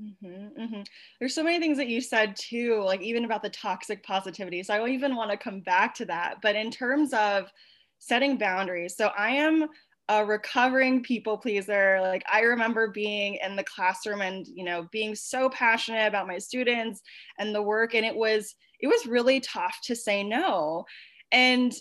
Mm-hmm, 0.01 0.59
mm-hmm. 0.59 0.81
There's 1.19 1.35
so 1.35 1.43
many 1.43 1.59
things 1.59 1.77
that 1.77 1.89
you 1.89 2.01
said 2.01 2.35
too, 2.35 2.81
like 2.83 3.01
even 3.01 3.25
about 3.25 3.43
the 3.43 3.51
toxic 3.51 4.03
positivity. 4.03 4.63
So 4.63 4.73
I 4.73 4.89
even 4.89 5.15
want 5.15 5.29
to 5.29 5.37
come 5.37 5.59
back 5.59 5.93
to 5.95 6.05
that. 6.05 6.37
But 6.41 6.55
in 6.55 6.71
terms 6.71 7.13
of 7.13 7.51
setting 7.99 8.39
boundaries, 8.39 8.97
so 8.97 9.11
I 9.15 9.29
am 9.29 9.67
a 10.09 10.25
recovering 10.25 11.01
people 11.01 11.37
pleaser. 11.37 11.99
Like 12.01 12.23
I 12.31 12.41
remember 12.41 12.89
being 12.89 13.37
in 13.43 13.55
the 13.55 13.63
classroom 13.63 14.21
and 14.21 14.45
you 14.47 14.63
know 14.63 14.87
being 14.91 15.15
so 15.15 15.49
passionate 15.49 16.07
about 16.07 16.27
my 16.27 16.37
students 16.37 17.01
and 17.39 17.53
the 17.53 17.61
work, 17.61 17.95
and 17.95 18.05
it 18.05 18.15
was 18.15 18.55
it 18.79 18.87
was 18.87 19.05
really 19.05 19.39
tough 19.39 19.77
to 19.85 19.95
say 19.95 20.23
no. 20.23 20.85
And 21.31 21.73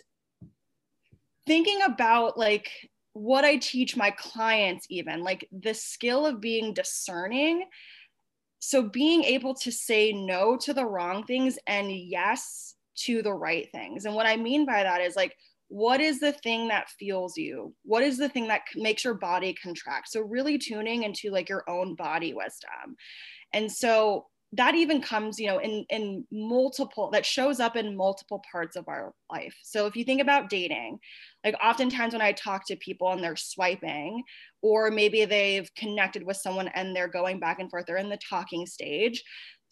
thinking 1.47 1.81
about 1.83 2.39
like 2.39 2.71
what 3.15 3.45
I 3.45 3.57
teach 3.57 3.97
my 3.97 4.11
clients, 4.13 4.87
even 4.89 5.23
like 5.23 5.47
the 5.53 5.75
skill 5.75 6.25
of 6.25 6.41
being 6.41 6.73
discerning 6.73 7.65
so 8.65 8.81
being 8.81 9.25
able 9.25 9.55
to 9.55 9.73
say 9.73 10.13
no 10.13 10.57
to 10.57 10.73
the 10.73 10.87
wrong 10.87 11.25
things 11.25 11.59
and 11.67 11.91
yes 11.91 12.77
to 12.95 13.21
the 13.21 13.33
right 13.33 13.69
things 13.73 14.05
and 14.05 14.15
what 14.15 14.25
i 14.25 14.37
mean 14.37 14.65
by 14.65 14.85
that 14.85 15.01
is 15.01 15.17
like 15.17 15.37
what 15.73 16.03
is 16.03 16.21
the 16.21 16.33
thing 16.33 16.69
that 16.69 16.91
feels 16.99 17.35
you? 17.39 17.75
What 17.83 18.03
is 18.03 18.19
the 18.19 18.29
thing 18.29 18.47
that 18.49 18.61
makes 18.77 19.05
your 19.05 19.15
body 19.15 19.55
contract? 19.55 20.11
So 20.11 20.21
really 20.21 20.59
tuning 20.59 21.05
into 21.05 21.31
like 21.31 21.49
your 21.49 21.65
own 21.67 21.95
body 21.95 22.35
wisdom. 22.35 22.95
And 23.55 23.73
so 23.73 24.27
that 24.55 24.75
even 24.75 25.01
comes 25.01 25.41
you 25.41 25.47
know 25.47 25.61
in 25.61 25.87
in 25.89 26.27
multiple 26.31 27.09
that 27.11 27.25
shows 27.25 27.59
up 27.59 27.75
in 27.75 27.97
multiple 27.97 28.43
parts 28.53 28.77
of 28.77 28.87
our 28.87 29.15
life. 29.31 29.55
So 29.63 29.87
if 29.87 29.97
you 29.97 30.05
think 30.05 30.21
about 30.21 30.51
dating 30.51 30.99
like 31.43 31.57
oftentimes 31.65 32.13
when 32.13 32.21
i 32.21 32.33
talk 32.33 32.67
to 32.67 32.77
people 32.77 33.11
and 33.11 33.25
they're 33.25 33.35
swiping 33.35 34.23
or 34.61 34.91
maybe 34.91 35.25
they've 35.25 35.75
connected 35.75 36.23
with 36.23 36.37
someone 36.37 36.69
and 36.69 36.95
they're 36.95 37.09
going 37.09 37.41
back 37.41 37.61
and 37.61 37.71
forth 37.71 37.87
they're 37.87 37.97
in 37.97 38.11
the 38.11 38.19
talking 38.29 38.67
stage 38.67 39.25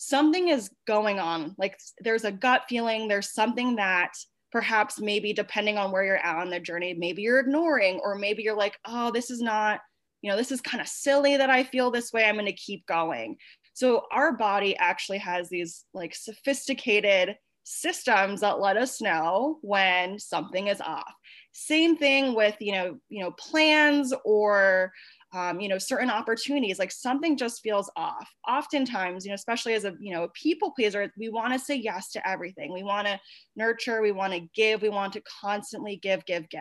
something 0.03 0.49
is 0.49 0.71
going 0.87 1.19
on. 1.19 1.55
Like 1.59 1.79
there's 2.01 2.25
a 2.25 2.33
gut 2.33 2.63
feeling 2.71 3.07
there's 3.07 3.35
something 3.35 3.77
that 3.77 4.13
perhaps 4.53 5.01
maybe 5.01 5.33
depending 5.33 5.79
on 5.79 5.93
where 5.93 6.05
you're 6.05 6.17
at 6.17 6.37
on 6.37 6.51
the 6.51 6.61
journey 6.61 6.95
maybe 6.95 7.23
you're 7.23 7.41
ignoring 7.41 8.01
or 8.03 8.15
maybe 8.17 8.43
you're 8.43 8.57
like 8.57 8.79
oh 8.87 9.11
this 9.11 9.31
is 9.31 9.41
not 9.41 9.81
you 10.23 10.31
know 10.31 10.37
this 10.37 10.53
is 10.53 10.61
kind 10.61 10.81
of 10.81 10.89
silly 10.89 11.37
that 11.37 11.51
i 11.51 11.63
feel 11.63 11.91
this 11.91 12.13
way 12.13 12.25
i'm 12.25 12.35
going 12.35 12.47
to 12.47 12.53
keep 12.53 12.85
going 12.87 13.37
so 13.75 14.03
our 14.13 14.37
body 14.37 14.77
actually 14.77 15.19
has 15.19 15.49
these 15.49 15.85
like 15.95 16.15
sophisticated 16.15 17.37
systems 17.65 18.41
that 18.41 18.61
let 18.61 18.77
us 18.77 19.01
know 19.01 19.59
when 19.63 20.19
something 20.19 20.67
is 20.67 20.81
off. 20.81 21.13
Same 21.53 21.97
thing 21.97 22.35
with 22.35 22.57
you 22.61 22.73
know 22.73 22.99
you 23.09 23.23
know 23.23 23.33
plans 23.33 24.13
or 24.25 24.93
um, 25.33 25.61
you 25.61 25.69
know 25.69 25.79
certain 25.79 26.11
opportunities 26.11 26.79
like 26.79 26.91
something 26.93 27.37
just 27.37 27.63
feels 27.63 27.91
off 27.97 28.29
oftentimes 28.49 29.25
you 29.25 29.31
know 29.31 29.35
especially 29.35 29.75
as 29.75 29.85
a 29.85 29.95
you 30.01 30.13
know 30.13 30.25
a 30.25 30.29
people 30.31 30.73
pleaser 30.73 31.13
we 31.19 31.29
want 31.29 31.53
to 31.53 31.59
say 31.59 31.75
yes 31.75 32.11
to 32.11 32.29
everything 32.29 32.73
we 32.73 32.83
want 32.83 33.07
to 33.07 33.19
nurture 33.57 34.03
we 34.03 34.13
want 34.13 34.33
to 34.33 34.41
give 34.55 34.83
we 34.83 34.89
want 34.89 35.13
to 35.13 35.23
constantly 35.41 35.97
give 35.97 36.25
give 36.27 36.49
give 36.49 36.61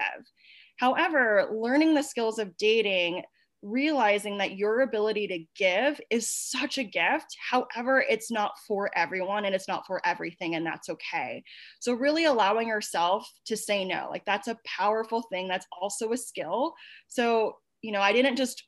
however 0.78 1.50
learning 1.52 1.94
the 1.94 2.04
skills 2.04 2.40
of 2.40 2.56
dating 2.58 3.24
realizing 3.62 4.38
that 4.38 4.58
your 4.58 4.82
ability 4.82 5.28
to 5.28 5.46
give 5.56 6.00
is 6.10 6.30
such 6.30 6.78
a 6.78 6.84
gift. 6.84 7.36
However, 7.50 8.04
it's 8.10 8.32
not 8.32 8.54
for 8.68 8.90
everyone 8.96 9.46
and 9.46 9.54
it's 9.54 9.68
not 9.68 9.86
for 9.86 10.02
everything, 10.06 10.56
and 10.56 10.66
that's 10.66 10.90
okay. 10.90 11.44
So, 11.80 11.94
really 11.94 12.26
allowing 12.26 12.68
yourself 12.68 13.30
to 13.46 13.58
say 13.58 13.84
no, 13.84 14.08
like 14.10 14.26
that's 14.26 14.48
a 14.48 14.58
powerful 14.66 15.24
thing. 15.24 15.48
That's 15.48 15.68
also 15.82 16.12
a 16.14 16.18
skill. 16.18 16.74
So, 17.08 17.56
you 17.82 17.92
know, 17.92 18.02
I 18.02 18.14
didn't 18.14 18.36
just 18.36 18.64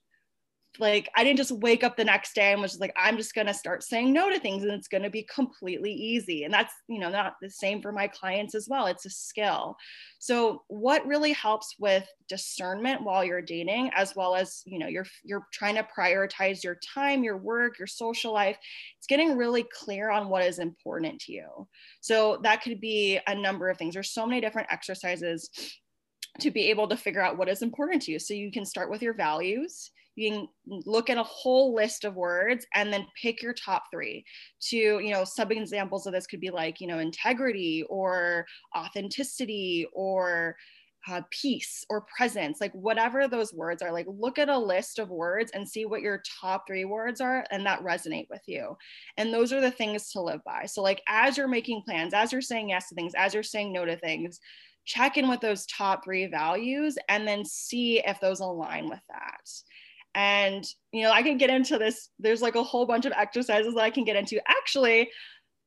like 0.80 1.10
I 1.16 1.24
didn't 1.24 1.38
just 1.38 1.52
wake 1.52 1.84
up 1.84 1.98
the 1.98 2.06
next 2.06 2.34
day 2.34 2.54
and 2.54 2.62
was 2.62 2.80
like, 2.80 2.94
I'm 2.96 3.18
just 3.18 3.36
gonna 3.36 3.54
start 3.54 3.84
saying 3.84 4.14
no 4.14 4.30
to 4.30 4.40
things 4.40 4.64
and 4.64 4.72
it's 4.72 4.88
gonna 4.88 5.10
be 5.10 5.24
completely 5.24 5.92
easy. 5.92 6.44
And 6.46 6.54
that's, 6.54 6.74
you 6.88 7.00
know, 7.00 7.10
not 7.10 7.36
the 7.42 7.50
same 7.50 7.82
for 7.82 7.92
my 7.92 8.08
clients 8.08 8.56
as 8.56 8.68
well. 8.70 8.88
It's 8.88 9.06
a 9.06 9.10
skill. 9.10 9.76
So 10.20 10.64
what 10.68 11.06
really 11.06 11.34
helps 11.34 11.76
with 11.78 12.08
discernment 12.30 13.04
while 13.04 13.26
you're 13.26 13.42
dating, 13.42 13.92
as 13.96 14.16
well 14.16 14.34
as, 14.34 14.62
you 14.66 14.80
know, 14.80 14.88
you're 14.88 15.08
you're 15.24 15.46
trying 15.52 15.76
to 15.76 15.88
prioritize 15.98 16.64
your 16.64 16.78
time, 16.94 17.24
your 17.24 17.38
work, 17.38 17.78
your 17.78 17.88
social 17.88 18.32
life, 18.34 18.58
it's 18.98 19.08
getting 19.08 19.36
really 19.36 19.66
clear 19.74 20.10
on 20.10 20.30
what 20.30 20.46
is 20.46 20.60
important 20.60 21.20
to 21.22 21.34
you. 21.34 21.68
So 22.00 22.40
that 22.44 22.62
could 22.62 22.80
be 22.80 23.20
a 23.28 23.36
number 23.36 23.70
of 23.70 23.78
things. 23.78 23.94
There's 23.94 24.14
so 24.14 24.26
many 24.26 24.40
different 24.40 24.72
exercises 24.72 25.50
to 26.40 26.52
be 26.52 26.70
able 26.70 26.88
to 26.88 26.98
figure 26.98 27.22
out 27.22 27.38
what 27.38 27.50
is 27.50 27.62
important 27.62 28.02
to 28.04 28.12
you. 28.12 28.20
So 28.20 28.34
you 28.34 28.52
can 28.52 28.66
start 28.66 28.90
with 28.90 29.02
your 29.02 29.14
values 29.14 29.92
you 30.16 30.32
can 30.32 30.82
look 30.86 31.10
at 31.10 31.18
a 31.18 31.24
whole 31.24 31.74
list 31.74 32.04
of 32.04 32.16
words 32.16 32.66
and 32.76 32.92
then 32.92 33.08
pick 33.22 33.42
your 33.42 33.54
top 33.54 33.84
three 33.92 34.26
to 34.60 34.78
you 34.78 35.12
know 35.12 35.24
some 35.24 35.52
examples 35.52 36.06
of 36.06 36.14
this 36.14 36.28
could 36.28 36.42
be 36.42 36.50
like 36.50 36.82
you 36.82 36.88
know 36.88 37.00
integrity 37.00 37.84
or 37.90 38.46
authenticity 38.76 39.88
or 39.94 40.56
uh, 41.10 41.22
peace 41.32 41.84
or 41.90 42.06
presence, 42.16 42.62
like 42.62 42.72
whatever 42.74 43.28
those 43.28 43.56
words 43.56 43.82
are, 43.82 43.92
like 43.92 44.06
look 44.08 44.38
at 44.38 44.50
a 44.50 44.58
list 44.58 45.00
of 45.00 45.10
words 45.10 45.52
and 45.56 45.68
see 45.68 45.84
what 45.84 46.02
your 46.02 46.22
top 46.40 46.68
three 46.68 46.86
words 46.86 47.20
are 47.20 47.44
and 47.50 47.66
that 47.66 47.84
resonate 47.84 48.28
with 48.30 48.44
you. 48.46 48.78
And 49.18 49.34
those 49.34 49.52
are 49.52 49.62
the 49.62 49.72
things 49.72 50.12
to 50.12 50.22
live 50.22 50.44
by. 50.46 50.68
So, 50.68 50.84
like, 50.84 51.02
as 51.08 51.38
you're 51.38 51.48
making 51.48 51.82
plans, 51.88 52.14
as 52.14 52.32
you're 52.32 52.40
saying 52.40 52.70
yes 52.70 52.88
to 52.90 52.96
things, 52.96 53.14
as 53.18 53.34
you're 53.34 53.42
saying 53.42 53.74
no 53.74 53.84
to 53.84 53.98
things, 53.98 54.40
check 54.86 55.18
in 55.18 55.30
with 55.30 55.42
those 55.42 55.66
top 55.66 56.04
three 56.04 56.28
values 56.28 56.98
and 57.10 57.28
then 57.28 57.46
see 57.46 58.00
if 58.06 58.20
those 58.20 58.40
align 58.40 58.90
with 58.90 59.02
that. 59.10 59.50
And, 60.14 60.66
you 60.92 61.04
know, 61.04 61.12
I 61.12 61.24
can 61.24 61.38
get 61.38 61.50
into 61.50 61.78
this. 61.78 62.10
There's 62.20 62.42
like 62.42 62.56
a 62.56 62.64
whole 62.64 62.86
bunch 62.86 63.06
of 63.06 63.14
exercises 63.14 63.76
that 63.76 63.84
I 63.84 63.90
can 63.90 64.04
get 64.04 64.18
into. 64.18 64.42
Actually, 64.48 65.10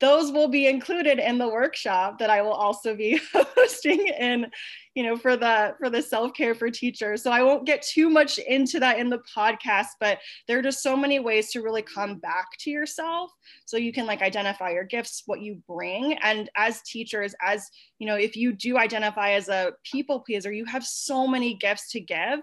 those 0.00 0.32
will 0.32 0.48
be 0.48 0.66
included 0.66 1.18
in 1.18 1.38
the 1.38 1.48
workshop 1.48 2.18
that 2.18 2.30
I 2.30 2.42
will 2.42 2.52
also 2.52 2.94
be 2.96 3.20
hosting 3.32 4.06
in, 4.06 4.46
you 4.94 5.04
know, 5.04 5.16
for 5.16 5.36
the 5.36 5.74
for 5.78 5.88
the 5.88 6.02
self-care 6.02 6.54
for 6.54 6.68
teachers. 6.68 7.22
So 7.22 7.30
I 7.30 7.42
won't 7.42 7.66
get 7.66 7.82
too 7.82 8.10
much 8.10 8.38
into 8.38 8.80
that 8.80 8.98
in 8.98 9.08
the 9.08 9.22
podcast, 9.34 9.88
but 10.00 10.18
there 10.48 10.58
are 10.58 10.62
just 10.62 10.82
so 10.82 10.96
many 10.96 11.20
ways 11.20 11.52
to 11.52 11.62
really 11.62 11.82
come 11.82 12.18
back 12.18 12.46
to 12.60 12.70
yourself. 12.70 13.30
So 13.66 13.76
you 13.76 13.92
can 13.92 14.06
like 14.06 14.20
identify 14.20 14.70
your 14.70 14.84
gifts, 14.84 15.22
what 15.26 15.40
you 15.40 15.62
bring. 15.68 16.14
And 16.22 16.50
as 16.56 16.82
teachers, 16.82 17.34
as 17.40 17.68
you 17.98 18.06
know, 18.06 18.16
if 18.16 18.36
you 18.36 18.52
do 18.52 18.78
identify 18.78 19.32
as 19.32 19.48
a 19.48 19.72
people 19.84 20.20
pleaser, 20.20 20.52
you 20.52 20.64
have 20.64 20.84
so 20.84 21.26
many 21.26 21.54
gifts 21.54 21.90
to 21.92 22.00
give 22.00 22.40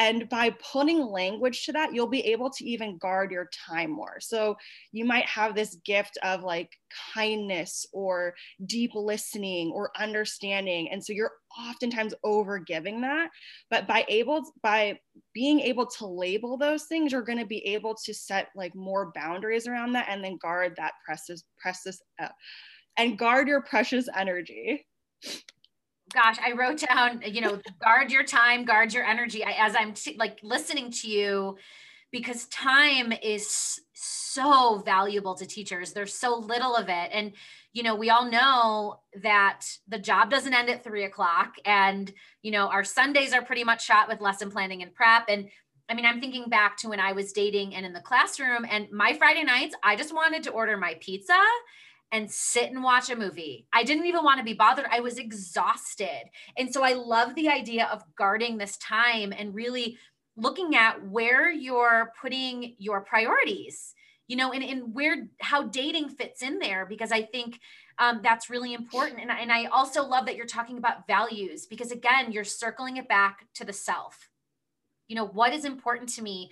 and 0.00 0.30
by 0.30 0.48
putting 0.72 0.98
language 0.98 1.66
to 1.66 1.72
that, 1.72 1.92
you'll 1.92 2.06
be 2.06 2.22
able 2.22 2.48
to 2.48 2.64
even 2.64 2.96
guard 2.96 3.30
your 3.30 3.50
time 3.68 3.90
more. 3.90 4.16
So 4.18 4.56
you 4.92 5.04
might 5.04 5.26
have 5.26 5.54
this 5.54 5.76
gift 5.84 6.16
of 6.22 6.42
like 6.42 6.72
kindness 7.12 7.84
or 7.92 8.34
deep 8.64 8.92
listening 8.94 9.70
or 9.74 9.90
understanding. 9.98 10.90
And 10.90 11.04
so 11.04 11.12
you're 11.12 11.32
oftentimes 11.68 12.14
over 12.24 12.58
giving 12.58 13.02
that. 13.02 13.28
But 13.68 13.86
by 13.86 14.06
able 14.08 14.42
by 14.62 14.98
being 15.34 15.60
able 15.60 15.86
to 15.98 16.06
label 16.06 16.56
those 16.56 16.84
things, 16.84 17.12
you're 17.12 17.20
going 17.20 17.38
to 17.38 17.44
be 17.44 17.66
able 17.66 17.94
to 18.06 18.14
set 18.14 18.48
like 18.56 18.74
more 18.74 19.12
boundaries 19.14 19.66
around 19.66 19.92
that 19.92 20.08
and 20.08 20.24
then 20.24 20.38
guard 20.40 20.76
that 20.78 20.94
precious, 21.04 21.44
precious, 21.58 22.00
uh, 22.18 22.28
and 22.96 23.18
guard 23.18 23.48
your 23.48 23.60
precious 23.60 24.08
energy 24.16 24.86
gosh, 26.12 26.36
I 26.44 26.52
wrote 26.52 26.84
down, 26.88 27.22
you 27.26 27.40
know, 27.40 27.60
guard 27.82 28.10
your 28.10 28.24
time, 28.24 28.64
guard 28.64 28.92
your 28.92 29.04
energy. 29.04 29.44
I, 29.44 29.52
as 29.58 29.74
I'm 29.76 29.94
t- 29.94 30.16
like 30.18 30.38
listening 30.42 30.90
to 30.92 31.08
you, 31.08 31.56
because 32.12 32.46
time 32.46 33.12
is 33.22 33.80
so 33.92 34.82
valuable 34.84 35.34
to 35.36 35.46
teachers. 35.46 35.92
There's 35.92 36.14
so 36.14 36.36
little 36.36 36.74
of 36.74 36.88
it. 36.88 37.10
And, 37.12 37.32
you 37.72 37.84
know, 37.84 37.94
we 37.94 38.10
all 38.10 38.28
know 38.28 39.00
that 39.22 39.62
the 39.86 39.98
job 39.98 40.30
doesn't 40.30 40.52
end 40.52 40.68
at 40.68 40.82
three 40.82 41.04
o'clock. 41.04 41.54
And, 41.64 42.12
you 42.42 42.50
know, 42.50 42.68
our 42.68 42.82
Sundays 42.82 43.32
are 43.32 43.42
pretty 43.42 43.62
much 43.62 43.84
shot 43.84 44.08
with 44.08 44.20
lesson 44.20 44.50
planning 44.50 44.82
and 44.82 44.92
prep. 44.92 45.26
And 45.28 45.50
I 45.88 45.94
mean, 45.94 46.06
I'm 46.06 46.20
thinking 46.20 46.48
back 46.48 46.76
to 46.78 46.88
when 46.88 47.00
I 47.00 47.12
was 47.12 47.32
dating 47.32 47.74
and 47.74 47.86
in 47.86 47.92
the 47.92 48.00
classroom, 48.00 48.66
and 48.68 48.90
my 48.90 49.12
Friday 49.14 49.44
nights, 49.44 49.74
I 49.82 49.96
just 49.96 50.14
wanted 50.14 50.44
to 50.44 50.50
order 50.50 50.76
my 50.76 50.96
pizza 51.00 51.40
and 52.12 52.30
sit 52.30 52.70
and 52.70 52.82
watch 52.82 53.10
a 53.10 53.16
movie. 53.16 53.66
I 53.72 53.84
didn't 53.84 54.06
even 54.06 54.24
want 54.24 54.38
to 54.38 54.44
be 54.44 54.54
bothered. 54.54 54.86
I 54.90 55.00
was 55.00 55.18
exhausted. 55.18 56.30
And 56.56 56.72
so 56.72 56.82
I 56.82 56.94
love 56.94 57.34
the 57.34 57.48
idea 57.48 57.86
of 57.86 58.02
guarding 58.16 58.58
this 58.58 58.76
time 58.78 59.32
and 59.36 59.54
really 59.54 59.96
looking 60.36 60.74
at 60.74 61.06
where 61.06 61.50
you're 61.50 62.12
putting 62.20 62.74
your 62.78 63.00
priorities, 63.02 63.94
you 64.26 64.36
know, 64.36 64.52
and, 64.52 64.64
and 64.64 64.94
where 64.94 65.28
how 65.40 65.64
dating 65.64 66.08
fits 66.08 66.42
in 66.42 66.58
there, 66.58 66.86
because 66.86 67.12
I 67.12 67.22
think 67.22 67.60
um, 67.98 68.20
that's 68.22 68.50
really 68.50 68.74
important. 68.74 69.20
And, 69.20 69.30
and 69.30 69.52
I 69.52 69.66
also 69.66 70.04
love 70.04 70.26
that 70.26 70.36
you're 70.36 70.46
talking 70.46 70.78
about 70.78 71.06
values 71.06 71.66
because, 71.66 71.92
again, 71.92 72.32
you're 72.32 72.44
circling 72.44 72.96
it 72.96 73.08
back 73.08 73.46
to 73.54 73.64
the 73.64 73.72
self 73.72 74.30
you 75.10 75.16
know 75.16 75.26
what 75.26 75.52
is 75.52 75.66
important 75.66 76.08
to 76.08 76.22
me 76.22 76.50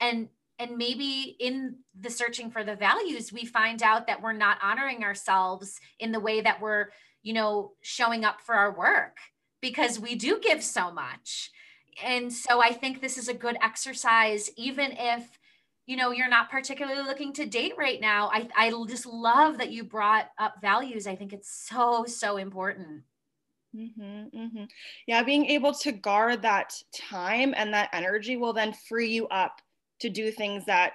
and 0.00 0.28
and 0.60 0.76
maybe 0.76 1.36
in 1.40 1.76
the 1.98 2.10
searching 2.10 2.50
for 2.50 2.62
the 2.62 2.76
values 2.76 3.32
we 3.32 3.44
find 3.44 3.82
out 3.82 4.06
that 4.06 4.22
we're 4.22 4.32
not 4.32 4.58
honoring 4.62 5.02
ourselves 5.02 5.80
in 5.98 6.12
the 6.12 6.20
way 6.20 6.40
that 6.42 6.60
we're 6.60 6.88
you 7.22 7.32
know 7.32 7.72
showing 7.80 8.24
up 8.24 8.40
for 8.42 8.54
our 8.54 8.76
work 8.76 9.16
because 9.60 9.98
we 9.98 10.14
do 10.14 10.38
give 10.40 10.62
so 10.62 10.92
much. 10.92 11.50
And 12.04 12.32
so 12.32 12.62
i 12.62 12.72
think 12.72 13.00
this 13.00 13.18
is 13.18 13.28
a 13.28 13.34
good 13.34 13.56
exercise 13.62 14.50
even 14.56 14.92
if 14.92 15.38
you 15.86 15.96
know 15.96 16.12
you're 16.12 16.28
not 16.28 16.50
particularly 16.50 17.02
looking 17.02 17.32
to 17.32 17.46
date 17.46 17.74
right 17.76 18.00
now. 18.00 18.30
I 18.32 18.48
i 18.56 18.70
just 18.86 19.06
love 19.06 19.58
that 19.58 19.72
you 19.72 19.82
brought 19.82 20.30
up 20.38 20.60
values. 20.60 21.06
I 21.06 21.16
think 21.16 21.32
it's 21.32 21.50
so 21.68 22.04
so 22.04 22.36
important. 22.36 23.02
Mm-hmm, 23.74 24.36
mm-hmm. 24.36 24.64
Yeah, 25.06 25.22
being 25.22 25.46
able 25.46 25.72
to 25.74 25.92
guard 25.92 26.42
that 26.42 26.74
time 26.92 27.54
and 27.56 27.72
that 27.72 27.90
energy 27.92 28.36
will 28.36 28.52
then 28.52 28.72
free 28.72 29.10
you 29.10 29.28
up 29.28 29.60
to 30.00 30.08
do 30.10 30.30
things 30.30 30.64
that 30.66 30.94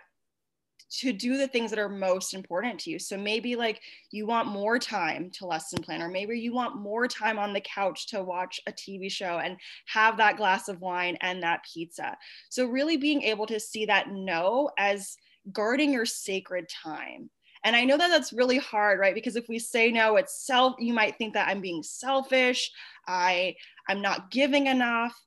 to 0.90 1.12
do 1.12 1.38
the 1.38 1.48
things 1.48 1.72
that 1.72 1.80
are 1.80 1.90
most 1.90 2.34
important 2.34 2.80
to 2.80 2.92
you. 2.92 3.00
So 3.00 3.18
maybe 3.18 3.56
like 3.56 3.82
you 4.12 4.26
want 4.26 4.48
more 4.48 4.78
time 4.78 5.30
to 5.32 5.46
lesson 5.46 5.82
plan, 5.82 6.02
or 6.02 6.10
maybe 6.10 6.40
you 6.40 6.54
want 6.54 6.78
more 6.78 7.08
time 7.08 7.40
on 7.40 7.54
the 7.54 7.62
couch 7.62 8.08
to 8.08 8.24
watch 8.24 8.60
a 8.68 8.72
TV 8.72 9.12
show 9.12 9.40
and 9.40 9.58
have 9.88 10.18
that 10.18 10.38
glass 10.38 10.68
of 10.68 10.82
wine 10.82 11.18
and 11.22 11.42
that 11.44 11.66
pizza. 11.72 12.16
So 12.50 12.68
really 12.68 12.98
being 12.98 13.24
able 13.24 13.48
to 13.48 13.60
see 13.60 13.86
that 13.86 14.10
no 14.12 14.70
as 14.78 15.18
guarding 15.52 15.92
your 15.92 16.06
sacred 16.06 16.70
time. 16.70 17.30
And 17.64 17.76
I 17.76 17.84
know 17.84 17.98
that 17.98 18.10
that's 18.10 18.32
really 18.32 18.60
hard, 18.60 19.00
right? 19.00 19.16
Because 19.16 19.36
if 19.36 19.50
we 19.50 19.58
say 19.58 19.92
no, 19.92 20.18
it's 20.18 20.46
self, 20.46 20.76
you 20.78 20.94
might 20.94 21.18
think 21.18 21.34
that 21.34 21.48
I'm 21.48 21.62
being 21.62 21.82
selfish. 21.82 22.72
I 23.08 23.56
I'm 23.90 24.02
not 24.02 24.30
giving 24.30 24.68
enough. 24.68 25.20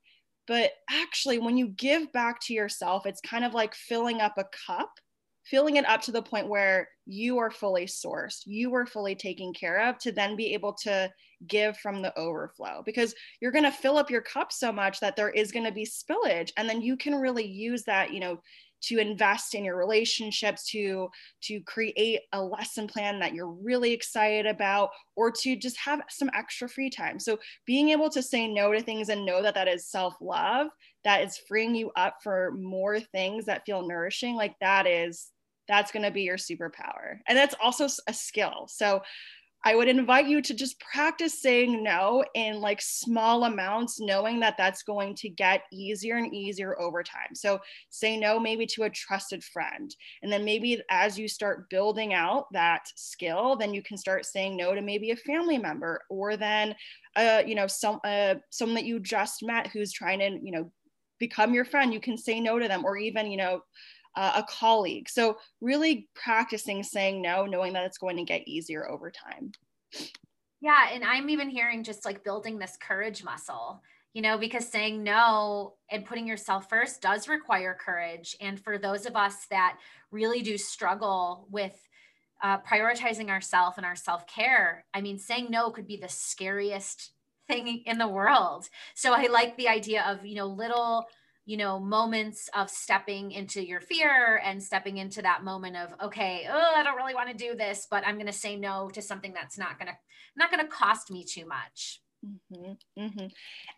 But 0.48 0.72
actually, 0.90 1.38
when 1.38 1.56
you 1.56 1.68
give 1.68 2.10
back 2.12 2.40
to 2.46 2.54
yourself, 2.54 3.06
it's 3.06 3.20
kind 3.20 3.44
of 3.44 3.54
like 3.54 3.74
filling 3.74 4.20
up 4.20 4.34
a 4.38 4.46
cup, 4.66 4.90
filling 5.44 5.76
it 5.76 5.88
up 5.88 6.00
to 6.02 6.12
the 6.12 6.22
point 6.22 6.48
where 6.48 6.88
you 7.06 7.38
are 7.38 7.50
fully 7.50 7.84
sourced, 7.84 8.40
you 8.46 8.74
are 8.74 8.86
fully 8.86 9.14
taken 9.14 9.52
care 9.52 9.88
of 9.88 9.98
to 9.98 10.12
then 10.12 10.36
be 10.36 10.54
able 10.54 10.72
to 10.72 11.10
give 11.46 11.76
from 11.76 12.02
the 12.02 12.16
overflow 12.18 12.82
because 12.84 13.14
you're 13.40 13.52
going 13.52 13.64
to 13.64 13.70
fill 13.70 13.96
up 13.96 14.10
your 14.10 14.20
cup 14.20 14.50
so 14.50 14.72
much 14.72 14.98
that 15.00 15.14
there 15.14 15.30
is 15.30 15.52
going 15.52 15.64
to 15.64 15.72
be 15.72 15.86
spillage. 15.86 16.50
And 16.56 16.68
then 16.68 16.80
you 16.80 16.96
can 16.96 17.14
really 17.14 17.46
use 17.46 17.84
that, 17.84 18.12
you 18.12 18.20
know, 18.20 18.40
to 18.82 18.99
invest 18.99 19.54
in 19.54 19.64
your 19.64 19.76
relationships 19.76 20.68
to 20.70 21.08
to 21.42 21.61
create 21.62 22.20
a 22.32 22.42
lesson 22.42 22.87
plan 22.87 23.18
that 23.18 23.35
you're 23.35 23.50
really 23.50 23.92
excited 23.92 24.47
about 24.47 24.90
or 25.16 25.30
to 25.30 25.56
just 25.56 25.76
have 25.78 26.00
some 26.08 26.30
extra 26.35 26.68
free 26.68 26.90
time. 26.90 27.18
So 27.18 27.38
being 27.66 27.90
able 27.90 28.11
to 28.11 28.23
say 28.23 28.47
no 28.47 28.73
to 28.73 28.80
things 28.82 29.08
and 29.08 29.25
know 29.25 29.42
that 29.42 29.54
that 29.54 29.68
is 29.68 29.87
self-love 29.87 30.68
that 31.04 31.23
is 31.23 31.40
freeing 31.49 31.75
you 31.75 31.90
up 31.97 32.16
for 32.23 32.52
more 32.52 33.00
things 33.00 33.47
that 33.47 33.64
feel 33.64 33.87
nourishing 33.87 34.35
like 34.35 34.54
that 34.61 34.87
is 34.87 35.28
that's 35.68 35.92
going 35.92 36.02
to 36.02 36.11
be 36.11 36.23
your 36.23 36.38
superpower. 36.38 37.18
And 37.28 37.37
that's 37.37 37.54
also 37.62 37.88
a 38.06 38.12
skill. 38.12 38.66
So 38.68 39.02
I 39.64 39.74
would 39.74 39.88
invite 39.88 40.26
you 40.26 40.40
to 40.40 40.54
just 40.54 40.78
practice 40.80 41.42
saying 41.42 41.82
no 41.82 42.24
in 42.34 42.60
like 42.60 42.80
small 42.80 43.44
amounts, 43.44 44.00
knowing 44.00 44.40
that 44.40 44.56
that's 44.56 44.82
going 44.82 45.14
to 45.16 45.28
get 45.28 45.62
easier 45.72 46.16
and 46.16 46.32
easier 46.32 46.78
over 46.80 47.02
time. 47.02 47.34
So 47.34 47.58
say 47.90 48.16
no 48.16 48.38
maybe 48.38 48.66
to 48.66 48.84
a 48.84 48.90
trusted 48.90 49.42
friend. 49.42 49.94
And 50.22 50.32
then 50.32 50.44
maybe 50.44 50.80
as 50.90 51.18
you 51.18 51.26
start 51.26 51.68
building 51.70 52.14
out 52.14 52.46
that 52.52 52.86
skill, 52.94 53.56
then 53.56 53.74
you 53.74 53.82
can 53.82 53.96
start 53.96 54.26
saying 54.26 54.56
no 54.56 54.74
to 54.74 54.80
maybe 54.80 55.10
a 55.10 55.16
family 55.16 55.58
member 55.58 56.02
or 56.08 56.36
then, 56.36 56.76
uh, 57.16 57.42
you 57.44 57.54
know, 57.56 57.66
some, 57.66 58.00
uh, 58.04 58.36
someone 58.50 58.76
that 58.76 58.84
you 58.84 59.00
just 59.00 59.42
met 59.42 59.66
who's 59.66 59.92
trying 59.92 60.20
to, 60.20 60.38
you 60.40 60.52
know, 60.52 60.70
become 61.18 61.52
your 61.52 61.64
friend. 61.64 61.92
You 61.92 62.00
can 62.00 62.16
say 62.16 62.38
no 62.38 62.60
to 62.60 62.68
them 62.68 62.84
or 62.84 62.96
even, 62.96 63.30
you 63.30 63.36
know, 63.36 63.62
uh, 64.18 64.32
a 64.34 64.42
colleague. 64.42 65.08
So, 65.08 65.38
really 65.60 66.08
practicing 66.16 66.82
saying 66.82 67.22
no, 67.22 67.46
knowing 67.46 67.72
that 67.75 67.84
it's 67.84 67.98
going 67.98 68.16
to 68.16 68.25
get 68.25 68.48
easier 68.48 68.90
over 68.90 69.12
time. 69.12 69.52
Yeah. 70.60 70.88
And 70.92 71.04
I'm 71.04 71.30
even 71.30 71.48
hearing 71.48 71.84
just 71.84 72.04
like 72.04 72.25
building 72.25 72.58
this 72.58 72.76
courage 72.76 73.22
muscle, 73.22 73.80
you 74.12 74.22
know, 74.22 74.37
because 74.37 74.68
saying 74.68 75.04
no 75.04 75.75
and 75.88 76.04
putting 76.04 76.26
yourself 76.26 76.68
first 76.68 77.00
does 77.00 77.28
require 77.28 77.78
courage. 77.80 78.37
And 78.40 78.58
for 78.58 78.76
those 78.76 79.06
of 79.06 79.14
us 79.14 79.46
that 79.50 79.78
really 80.10 80.42
do 80.42 80.58
struggle 80.58 81.46
with 81.48 81.80
uh, 82.42 82.58
prioritizing 82.62 83.28
ourselves 83.28 83.76
and 83.76 83.87
our 83.87 83.94
self 83.94 84.26
care, 84.26 84.84
I 84.92 85.00
mean, 85.00 85.20
saying 85.20 85.46
no 85.48 85.70
could 85.70 85.87
be 85.87 85.96
the 85.96 86.08
scariest 86.08 87.12
thing 87.46 87.84
in 87.87 87.98
the 87.98 88.08
world. 88.08 88.68
So 88.96 89.12
I 89.12 89.28
like 89.28 89.56
the 89.56 89.68
idea 89.68 90.02
of, 90.08 90.26
you 90.26 90.34
know, 90.34 90.46
little 90.48 91.06
you 91.48 91.56
know 91.56 91.80
moments 91.80 92.50
of 92.54 92.68
stepping 92.68 93.32
into 93.32 93.66
your 93.66 93.80
fear 93.80 94.38
and 94.44 94.62
stepping 94.62 94.98
into 94.98 95.22
that 95.22 95.42
moment 95.42 95.76
of 95.76 95.94
okay 95.98 96.46
oh 96.48 96.72
i 96.76 96.82
don't 96.82 96.96
really 96.96 97.14
want 97.14 97.30
to 97.30 97.34
do 97.34 97.56
this 97.56 97.86
but 97.90 98.06
i'm 98.06 98.16
going 98.16 98.26
to 98.26 98.32
say 98.34 98.54
no 98.54 98.90
to 98.90 99.00
something 99.00 99.32
that's 99.32 99.56
not 99.56 99.78
going 99.78 99.88
to 99.88 99.96
not 100.37 100.50
going 100.50 100.62
to 100.62 100.70
cost 100.70 101.11
me 101.11 101.24
too 101.24 101.46
much 101.46 102.02
mm-hmm, 102.22 102.72
mm-hmm. 103.02 103.26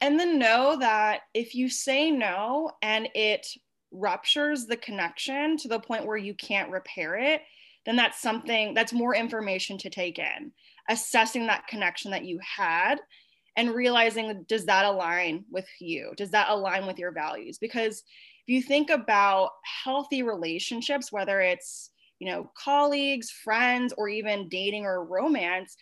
and 0.01 0.19
then 0.19 0.37
know 0.37 0.77
that 0.81 1.21
if 1.33 1.55
you 1.55 1.69
say 1.69 2.11
no 2.11 2.73
and 2.83 3.09
it 3.15 3.47
ruptures 3.93 4.67
the 4.67 4.77
connection 4.77 5.57
to 5.57 5.69
the 5.69 5.79
point 5.79 6.05
where 6.05 6.17
you 6.17 6.35
can't 6.35 6.73
repair 6.73 7.15
it 7.15 7.43
then 7.87 7.95
that's 7.95 8.21
something 8.21 8.75
that's 8.75 8.93
more 8.93 9.15
information 9.15 9.79
to 9.79 9.89
take 9.89 10.19
in 10.19 10.51
assessing 10.89 11.47
that 11.47 11.69
connection 11.69 12.11
that 12.11 12.25
you 12.25 12.41
had 12.41 12.97
and 13.61 13.75
realizing 13.75 14.43
does 14.49 14.65
that 14.65 14.87
align 14.87 15.45
with 15.51 15.67
you? 15.81 16.15
Does 16.17 16.31
that 16.31 16.49
align 16.49 16.87
with 16.87 16.99
your 16.99 17.13
values? 17.13 17.59
Because 17.59 17.99
if 18.47 18.55
you 18.55 18.63
think 18.63 18.89
about 18.89 19.51
healthy 19.85 20.23
relationships, 20.23 21.13
whether 21.13 21.43
it's 21.43 21.91
you 22.21 22.31
know 22.31 22.51
colleagues, 22.57 23.31
friends, 23.31 23.93
or 23.99 24.09
even 24.09 24.49
dating 24.49 24.87
or 24.87 25.05
romance, 25.05 25.77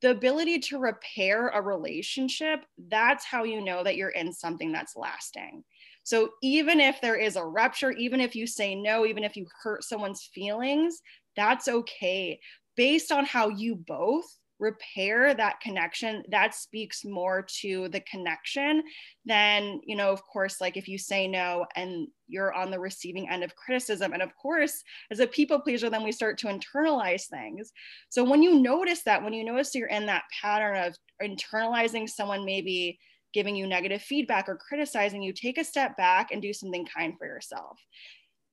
the 0.00 0.10
ability 0.12 0.60
to 0.60 0.78
repair 0.78 1.48
a 1.48 1.60
relationship, 1.60 2.64
that's 2.88 3.24
how 3.24 3.42
you 3.42 3.64
know 3.64 3.82
that 3.82 3.96
you're 3.96 4.10
in 4.10 4.32
something 4.32 4.70
that's 4.70 4.96
lasting. 4.96 5.64
So 6.04 6.30
even 6.40 6.78
if 6.78 7.00
there 7.00 7.16
is 7.16 7.34
a 7.34 7.44
rupture, 7.44 7.90
even 7.90 8.20
if 8.20 8.36
you 8.36 8.46
say 8.46 8.76
no, 8.76 9.04
even 9.04 9.24
if 9.24 9.36
you 9.36 9.46
hurt 9.60 9.82
someone's 9.82 10.30
feelings, 10.32 11.02
that's 11.34 11.66
okay 11.66 12.38
based 12.76 13.10
on 13.10 13.24
how 13.24 13.48
you 13.48 13.74
both 13.74 14.37
repair 14.58 15.34
that 15.34 15.60
connection 15.60 16.22
that 16.30 16.54
speaks 16.54 17.04
more 17.04 17.46
to 17.60 17.88
the 17.90 18.00
connection 18.00 18.82
than 19.24 19.80
you 19.84 19.96
know 19.96 20.10
of 20.10 20.22
course 20.24 20.60
like 20.60 20.76
if 20.76 20.88
you 20.88 20.98
say 20.98 21.28
no 21.28 21.64
and 21.76 22.08
you're 22.28 22.52
on 22.52 22.70
the 22.70 22.78
receiving 22.78 23.28
end 23.28 23.42
of 23.42 23.56
criticism. 23.56 24.12
And 24.12 24.22
of 24.22 24.34
course 24.36 24.82
as 25.10 25.20
a 25.20 25.26
people 25.26 25.60
pleaser 25.60 25.90
then 25.90 26.04
we 26.04 26.12
start 26.12 26.38
to 26.38 26.46
internalize 26.46 27.26
things. 27.26 27.72
So 28.10 28.22
when 28.22 28.42
you 28.42 28.60
notice 28.60 29.02
that 29.04 29.22
when 29.22 29.32
you 29.32 29.44
notice 29.44 29.74
you're 29.74 29.88
in 29.88 30.06
that 30.06 30.24
pattern 30.40 30.76
of 30.76 30.96
internalizing 31.22 32.08
someone 32.08 32.44
maybe 32.44 32.98
giving 33.34 33.56
you 33.56 33.66
negative 33.66 34.02
feedback 34.02 34.48
or 34.48 34.56
criticizing 34.56 35.22
you 35.22 35.32
take 35.32 35.58
a 35.58 35.64
step 35.64 35.96
back 35.96 36.30
and 36.30 36.40
do 36.40 36.52
something 36.52 36.86
kind 36.86 37.14
for 37.18 37.26
yourself. 37.26 37.78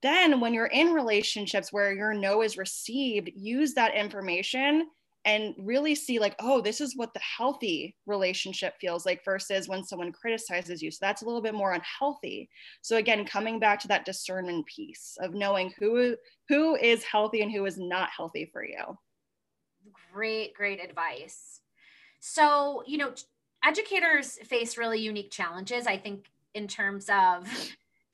Then 0.02 0.40
when 0.40 0.54
you're 0.54 0.66
in 0.66 0.94
relationships 0.94 1.72
where 1.72 1.94
your 1.94 2.14
no 2.14 2.42
is 2.42 2.58
received 2.58 3.32
use 3.36 3.74
that 3.74 3.96
information 3.96 4.88
and 5.26 5.54
really 5.58 5.96
see 5.96 6.20
like 6.20 6.36
oh 6.40 6.62
this 6.62 6.80
is 6.80 6.96
what 6.96 7.14
the 7.14 7.20
healthy 7.20 7.96
relationship 8.06 8.76
feels 8.80 9.06
like 9.06 9.26
versus 9.26 9.68
when 9.68 9.84
someone 9.84 10.12
criticizes 10.12 10.82
you. 10.82 10.92
So 10.92 11.00
that's 11.02 11.22
a 11.22 11.26
little 11.26 11.42
bit 11.42 11.54
more 11.54 11.74
unhealthy. 11.74 12.50
So 12.82 12.98
again 12.98 13.26
coming 13.26 13.60
back 13.60 13.80
to 13.82 13.88
that 13.90 14.06
discernment 14.06 14.66
piece 14.68 15.18
of 15.20 15.34
knowing 15.34 15.74
who 15.80 16.16
who 16.48 16.76
is 16.76 17.04
healthy 17.04 17.42
and 17.42 17.52
who 17.52 17.66
is 17.66 17.78
not 17.78 18.10
healthy 18.16 18.50
for 18.54 18.64
you. 18.64 18.98
Great 20.14 20.54
great 20.54 20.84
advice. 20.84 21.62
So 22.20 22.84
you 22.86 22.98
know 22.98 23.14
educators 23.66 24.38
face 24.44 24.78
really 24.78 25.00
unique 25.00 25.32
challenges 25.32 25.88
i 25.88 25.98
think 25.98 26.28
in 26.54 26.68
terms 26.68 27.10
of 27.10 27.48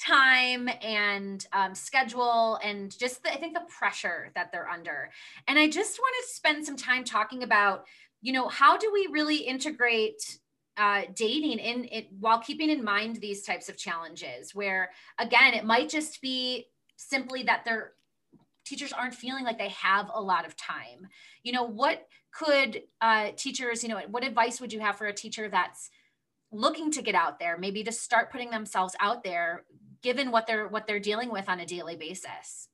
time 0.02 0.70
and 0.82 1.46
um, 1.54 1.76
schedule 1.76 2.60
and 2.64 2.98
just 2.98 3.24
the, 3.24 3.32
i 3.32 3.38
think 3.38 3.54
the 3.54 3.66
pressure 3.68 4.32
that 4.36 4.52
they're 4.52 4.70
under. 4.70 5.12
And 5.48 5.60
i 5.60 5.70
just 5.70 6.00
want 6.00 6.16
to 6.22 6.34
spend 6.34 6.66
some 6.66 6.78
time 6.78 7.04
talking 7.04 7.44
about 7.44 7.86
you 8.22 8.34
know 8.34 8.48
how 8.48 8.78
do 8.78 8.92
we 8.94 9.08
really 9.12 9.38
integrate 9.38 10.40
uh, 10.78 11.02
dating 11.16 11.60
in 11.60 11.86
it 11.92 12.08
while 12.20 12.40
keeping 12.40 12.70
in 12.70 12.84
mind 12.84 13.18
these 13.18 13.44
types 13.44 13.70
of 13.70 13.78
challenges 13.78 14.56
where 14.56 14.90
again 15.20 15.54
it 15.54 15.66
might 15.66 15.90
just 15.90 16.22
be 16.22 16.66
simply 16.96 17.44
that 17.44 17.66
their 17.66 17.92
teachers 18.66 18.94
aren't 18.94 19.14
feeling 19.14 19.44
like 19.44 19.58
they 19.58 19.70
have 19.70 20.10
a 20.14 20.22
lot 20.22 20.46
of 20.46 20.56
time. 20.56 21.08
You 21.44 21.52
know 21.52 21.64
what 21.64 22.08
could 22.32 22.84
uh, 23.02 23.30
teachers 23.36 23.84
you 23.84 23.90
know 23.90 24.00
what 24.10 24.24
advice 24.24 24.62
would 24.62 24.72
you 24.72 24.80
have 24.80 24.98
for 24.98 25.08
a 25.08 25.14
teacher 25.14 25.50
that's 25.50 25.90
looking 26.54 26.92
to 26.92 27.02
get 27.02 27.16
out 27.16 27.40
there 27.40 27.58
maybe 27.58 27.84
to 27.84 27.92
start 27.92 28.32
putting 28.32 28.50
themselves 28.50 28.96
out 29.00 29.24
there 29.24 29.64
given 30.02 30.32
what 30.32 30.48
they're 30.48 30.68
what 30.68 30.88
they're 30.88 31.00
dealing 31.00 31.32
with 31.32 31.48
on 31.50 31.60
a 31.60 31.66
daily 31.66 31.96
basis 31.96 32.68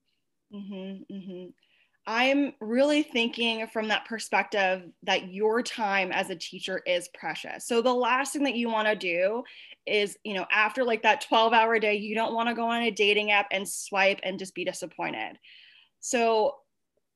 mm-hmm, 0.53 1.13
mm-hmm. 1.13 1.49
I'm 2.09 2.53
really 2.61 3.03
thinking 3.03 3.67
from 3.67 3.89
that 3.89 4.05
perspective 4.05 4.83
that 5.03 5.33
your 5.33 5.61
time 5.61 6.13
as 6.13 6.29
a 6.29 6.37
teacher 6.37 6.81
is 6.87 7.09
precious. 7.09 7.67
So 7.67 7.81
the 7.81 7.93
last 7.93 8.31
thing 8.31 8.45
that 8.45 8.55
you 8.55 8.69
want 8.69 8.87
to 8.87 8.95
do 8.95 9.43
is, 9.85 10.17
you 10.23 10.33
know, 10.33 10.45
after 10.49 10.85
like 10.85 11.03
that 11.03 11.19
12 11.27 11.51
hour 11.51 11.77
day, 11.79 11.95
you 11.95 12.15
don't 12.15 12.33
want 12.33 12.47
to 12.47 12.55
go 12.55 12.69
on 12.69 12.83
a 12.83 12.91
dating 12.91 13.31
app 13.31 13.47
and 13.51 13.67
swipe 13.67 14.21
and 14.23 14.39
just 14.39 14.55
be 14.55 14.63
disappointed. 14.63 15.37
So 15.99 16.55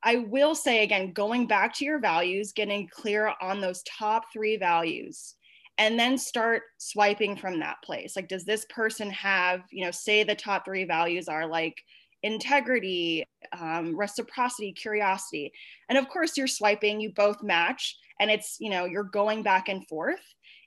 I 0.04 0.18
will 0.18 0.56
say 0.56 0.84
again, 0.84 1.14
going 1.14 1.48
back 1.48 1.74
to 1.76 1.86
your 1.86 2.00
values, 2.00 2.52
getting 2.52 2.90
clear 2.90 3.34
on 3.42 3.62
those 3.62 3.84
top 3.84 4.26
three 4.34 4.58
values, 4.58 5.36
and 5.82 5.98
then 5.98 6.16
start 6.16 6.62
swiping 6.78 7.36
from 7.36 7.60
that 7.60 7.82
place. 7.84 8.16
Like, 8.16 8.28
does 8.28 8.46
this 8.46 8.68
person 8.70 9.10
have, 9.10 9.62
you 9.72 9.84
know, 9.84 9.90
say 9.90 10.24
the 10.24 10.36
top 10.36 10.64
three 10.64 10.84
values 10.84 11.28
are 11.28 11.48
like 11.48 11.76
integrity, 12.22 13.26
um, 13.60 13.98
reciprocity, 13.98 14.74
curiosity. 14.74 15.52
And 15.90 15.98
of 15.98 16.08
course, 16.08 16.38
you're 16.38 16.46
swiping, 16.46 17.02
you 17.02 17.12
both 17.16 17.42
match, 17.42 17.98
and 18.20 18.30
it's, 18.30 18.58
you 18.60 18.70
know, 18.70 18.86
you're 18.86 19.04
going 19.04 19.42
back 19.42 19.70
and 19.70 19.88
forth. 19.88 20.22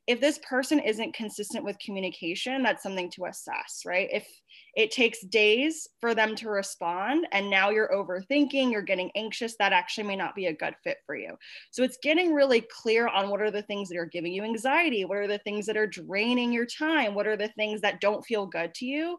If 0.09 0.21
this 0.21 0.41
person 0.49 0.81
isn't 0.81 1.15
consistent 1.15 1.65
with 1.65 1.79
communication, 1.79 2.65
that's 2.65 2.83
something 2.83 3.09
to 3.13 3.27
assess, 3.27 3.83
right? 3.87 4.09
If 4.11 4.27
it 4.77 4.91
takes 4.91 5.21
days 5.27 5.89
for 6.01 6.15
them 6.15 6.35
to 6.37 6.49
respond 6.49 7.27
and 7.33 7.49
now 7.49 7.71
you're 7.71 7.91
overthinking 7.91 8.71
you're 8.71 8.83
getting 8.83 9.11
anxious 9.15 9.57
that 9.59 9.73
actually 9.73 10.07
may 10.07 10.17
not 10.17 10.35
be 10.35 10.47
a 10.47 10.53
good 10.53 10.75
fit 10.83 10.99
for 11.07 11.17
you. 11.17 11.37
So 11.71 11.83
it's 11.83 11.99
getting 12.03 12.35
really 12.35 12.61
clear 12.61 13.09
on 13.09 13.31
what 13.31 13.41
are 13.41 13.51
the 13.51 13.63
things 13.63 13.89
that 13.89 13.99
are 13.99 14.07
giving 14.07 14.33
you 14.33 14.43
anxiety 14.43 15.05
what 15.05 15.19
are 15.19 15.29
the 15.29 15.39
things 15.39 15.67
that 15.67 15.77
are 15.77 15.87
draining 15.87 16.53
your 16.53 16.67
time 16.67 17.15
what 17.15 17.27
are 17.27 17.37
the 17.37 17.49
things 17.49 17.81
that 17.83 18.01
don't 18.01 18.25
feel 18.25 18.47
good 18.47 18.75
to 18.75 18.87
you. 18.87 19.19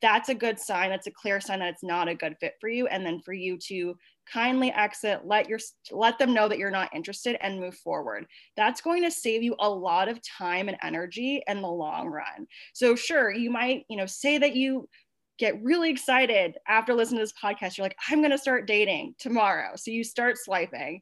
That's 0.00 0.28
a 0.28 0.34
good 0.34 0.58
sign 0.58 0.90
that's 0.90 1.06
a 1.06 1.12
clear 1.12 1.40
sign 1.40 1.60
that 1.60 1.74
it's 1.74 1.84
not 1.84 2.08
a 2.08 2.14
good 2.14 2.36
fit 2.40 2.54
for 2.60 2.68
you 2.68 2.86
and 2.86 3.04
then 3.04 3.20
for 3.20 3.32
you 3.32 3.58
to 3.68 3.96
kindly 4.30 4.70
exit 4.70 5.20
let 5.24 5.48
your 5.48 5.58
let 5.90 6.18
them 6.18 6.32
know 6.32 6.48
that 6.48 6.58
you're 6.58 6.70
not 6.70 6.94
interested 6.94 7.36
and 7.40 7.60
move 7.60 7.76
forward. 7.76 8.26
That's 8.56 8.80
going 8.80 9.02
to 9.02 9.10
save 9.10 9.42
you 9.42 9.56
a 9.58 9.68
lot 9.68 10.08
of 10.08 10.20
time 10.22 10.68
and 10.68 10.78
energy 10.82 11.42
in 11.46 11.62
the 11.62 11.68
long 11.68 12.08
run. 12.08 12.46
So 12.72 12.94
sure 12.94 13.32
you 13.32 13.50
might 13.50 13.84
you 13.88 13.96
know 13.96 14.06
say 14.06 14.38
that 14.38 14.56
you 14.56 14.88
get 15.38 15.62
really 15.62 15.90
excited 15.90 16.56
after 16.68 16.94
listening 16.94 17.18
to 17.18 17.24
this 17.24 17.32
podcast. 17.42 17.76
You're 17.76 17.86
like 17.86 17.96
i'm 18.08 18.20
going 18.20 18.30
to 18.30 18.38
start 18.38 18.66
dating 18.66 19.14
tomorrow. 19.18 19.72
So 19.76 19.90
you 19.90 20.04
start 20.04 20.38
swiping. 20.38 21.00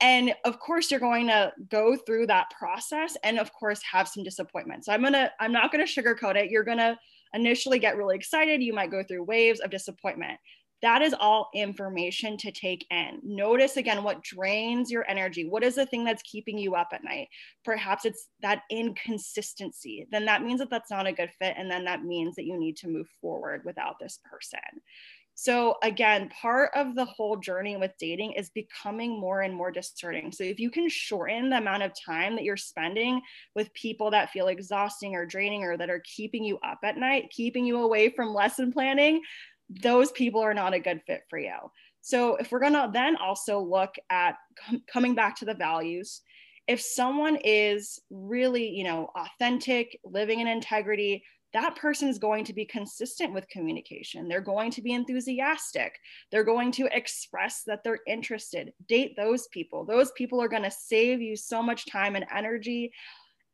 And 0.00 0.34
of 0.44 0.58
course 0.58 0.90
you're 0.90 0.98
going 0.98 1.28
to 1.28 1.52
go 1.70 1.96
through 1.96 2.26
that 2.26 2.50
process 2.58 3.16
and 3.22 3.38
of 3.38 3.52
course 3.52 3.80
have 3.90 4.08
some 4.08 4.24
disappointment 4.24 4.84
so 4.84 4.92
i'm 4.92 5.00
going 5.00 5.12
to 5.12 5.30
i'm 5.38 5.52
not 5.52 5.70
going 5.70 5.84
to 5.86 6.02
sugarcoat 6.02 6.36
it. 6.36 6.50
You're 6.50 6.64
going 6.64 6.78
to 6.78 6.98
initially 7.34 7.78
get 7.78 7.96
really 7.96 8.16
excited. 8.16 8.62
You 8.62 8.74
might 8.74 8.90
go 8.90 9.02
through 9.02 9.24
waves 9.24 9.60
of 9.60 9.70
disappointment 9.70 10.38
that 10.82 11.00
is 11.00 11.14
all 11.18 11.48
information 11.54 12.36
to 12.38 12.50
take 12.50 12.86
in. 12.90 13.20
Notice 13.22 13.76
again 13.76 14.02
what 14.02 14.22
drains 14.22 14.90
your 14.90 15.08
energy. 15.08 15.48
What 15.48 15.62
is 15.62 15.76
the 15.76 15.86
thing 15.86 16.04
that's 16.04 16.22
keeping 16.22 16.58
you 16.58 16.74
up 16.74 16.88
at 16.92 17.04
night? 17.04 17.28
Perhaps 17.64 18.04
it's 18.04 18.28
that 18.42 18.62
inconsistency. 18.70 20.06
Then 20.10 20.24
that 20.26 20.42
means 20.42 20.60
that 20.60 20.70
that's 20.70 20.90
not 20.90 21.06
a 21.06 21.12
good 21.12 21.30
fit. 21.38 21.54
And 21.56 21.70
then 21.70 21.84
that 21.84 22.04
means 22.04 22.34
that 22.36 22.46
you 22.46 22.58
need 22.58 22.76
to 22.78 22.88
move 22.88 23.08
forward 23.20 23.62
without 23.64 23.98
this 24.00 24.18
person. 24.28 24.60
So, 25.34 25.76
again, 25.82 26.28
part 26.28 26.70
of 26.74 26.94
the 26.94 27.06
whole 27.06 27.36
journey 27.36 27.76
with 27.76 27.96
dating 27.98 28.32
is 28.32 28.50
becoming 28.50 29.18
more 29.18 29.40
and 29.40 29.54
more 29.54 29.70
discerning. 29.70 30.30
So, 30.30 30.44
if 30.44 30.60
you 30.60 30.70
can 30.70 30.90
shorten 30.90 31.48
the 31.48 31.56
amount 31.56 31.82
of 31.84 31.92
time 32.04 32.36
that 32.36 32.44
you're 32.44 32.58
spending 32.58 33.22
with 33.54 33.72
people 33.72 34.10
that 34.10 34.30
feel 34.30 34.48
exhausting 34.48 35.14
or 35.14 35.24
draining 35.24 35.64
or 35.64 35.78
that 35.78 35.88
are 35.88 36.02
keeping 36.04 36.44
you 36.44 36.58
up 36.58 36.80
at 36.84 36.98
night, 36.98 37.30
keeping 37.30 37.64
you 37.64 37.78
away 37.78 38.10
from 38.10 38.34
lesson 38.34 38.72
planning, 38.72 39.22
those 39.80 40.12
people 40.12 40.40
are 40.40 40.54
not 40.54 40.74
a 40.74 40.80
good 40.80 41.02
fit 41.06 41.22
for 41.30 41.38
you. 41.38 41.56
So 42.00 42.36
if 42.36 42.50
we're 42.50 42.60
going 42.60 42.72
to 42.72 42.90
then 42.92 43.16
also 43.16 43.60
look 43.60 43.94
at 44.10 44.34
com- 44.56 44.82
coming 44.86 45.14
back 45.14 45.36
to 45.36 45.44
the 45.44 45.54
values, 45.54 46.20
if 46.66 46.80
someone 46.80 47.36
is 47.44 48.00
really, 48.10 48.68
you 48.68 48.84
know, 48.84 49.10
authentic, 49.16 49.98
living 50.04 50.40
in 50.40 50.48
integrity, 50.48 51.24
that 51.52 51.76
person 51.76 52.08
is 52.08 52.18
going 52.18 52.44
to 52.44 52.54
be 52.54 52.64
consistent 52.64 53.32
with 53.32 53.48
communication. 53.48 54.26
They're 54.26 54.40
going 54.40 54.70
to 54.72 54.82
be 54.82 54.92
enthusiastic. 54.92 55.98
They're 56.30 56.44
going 56.44 56.72
to 56.72 56.88
express 56.96 57.62
that 57.66 57.84
they're 57.84 58.00
interested. 58.06 58.72
Date 58.88 59.14
those 59.16 59.48
people. 59.48 59.84
Those 59.84 60.12
people 60.12 60.40
are 60.40 60.48
going 60.48 60.62
to 60.62 60.70
save 60.70 61.20
you 61.20 61.36
so 61.36 61.62
much 61.62 61.86
time 61.86 62.16
and 62.16 62.24
energy 62.34 62.90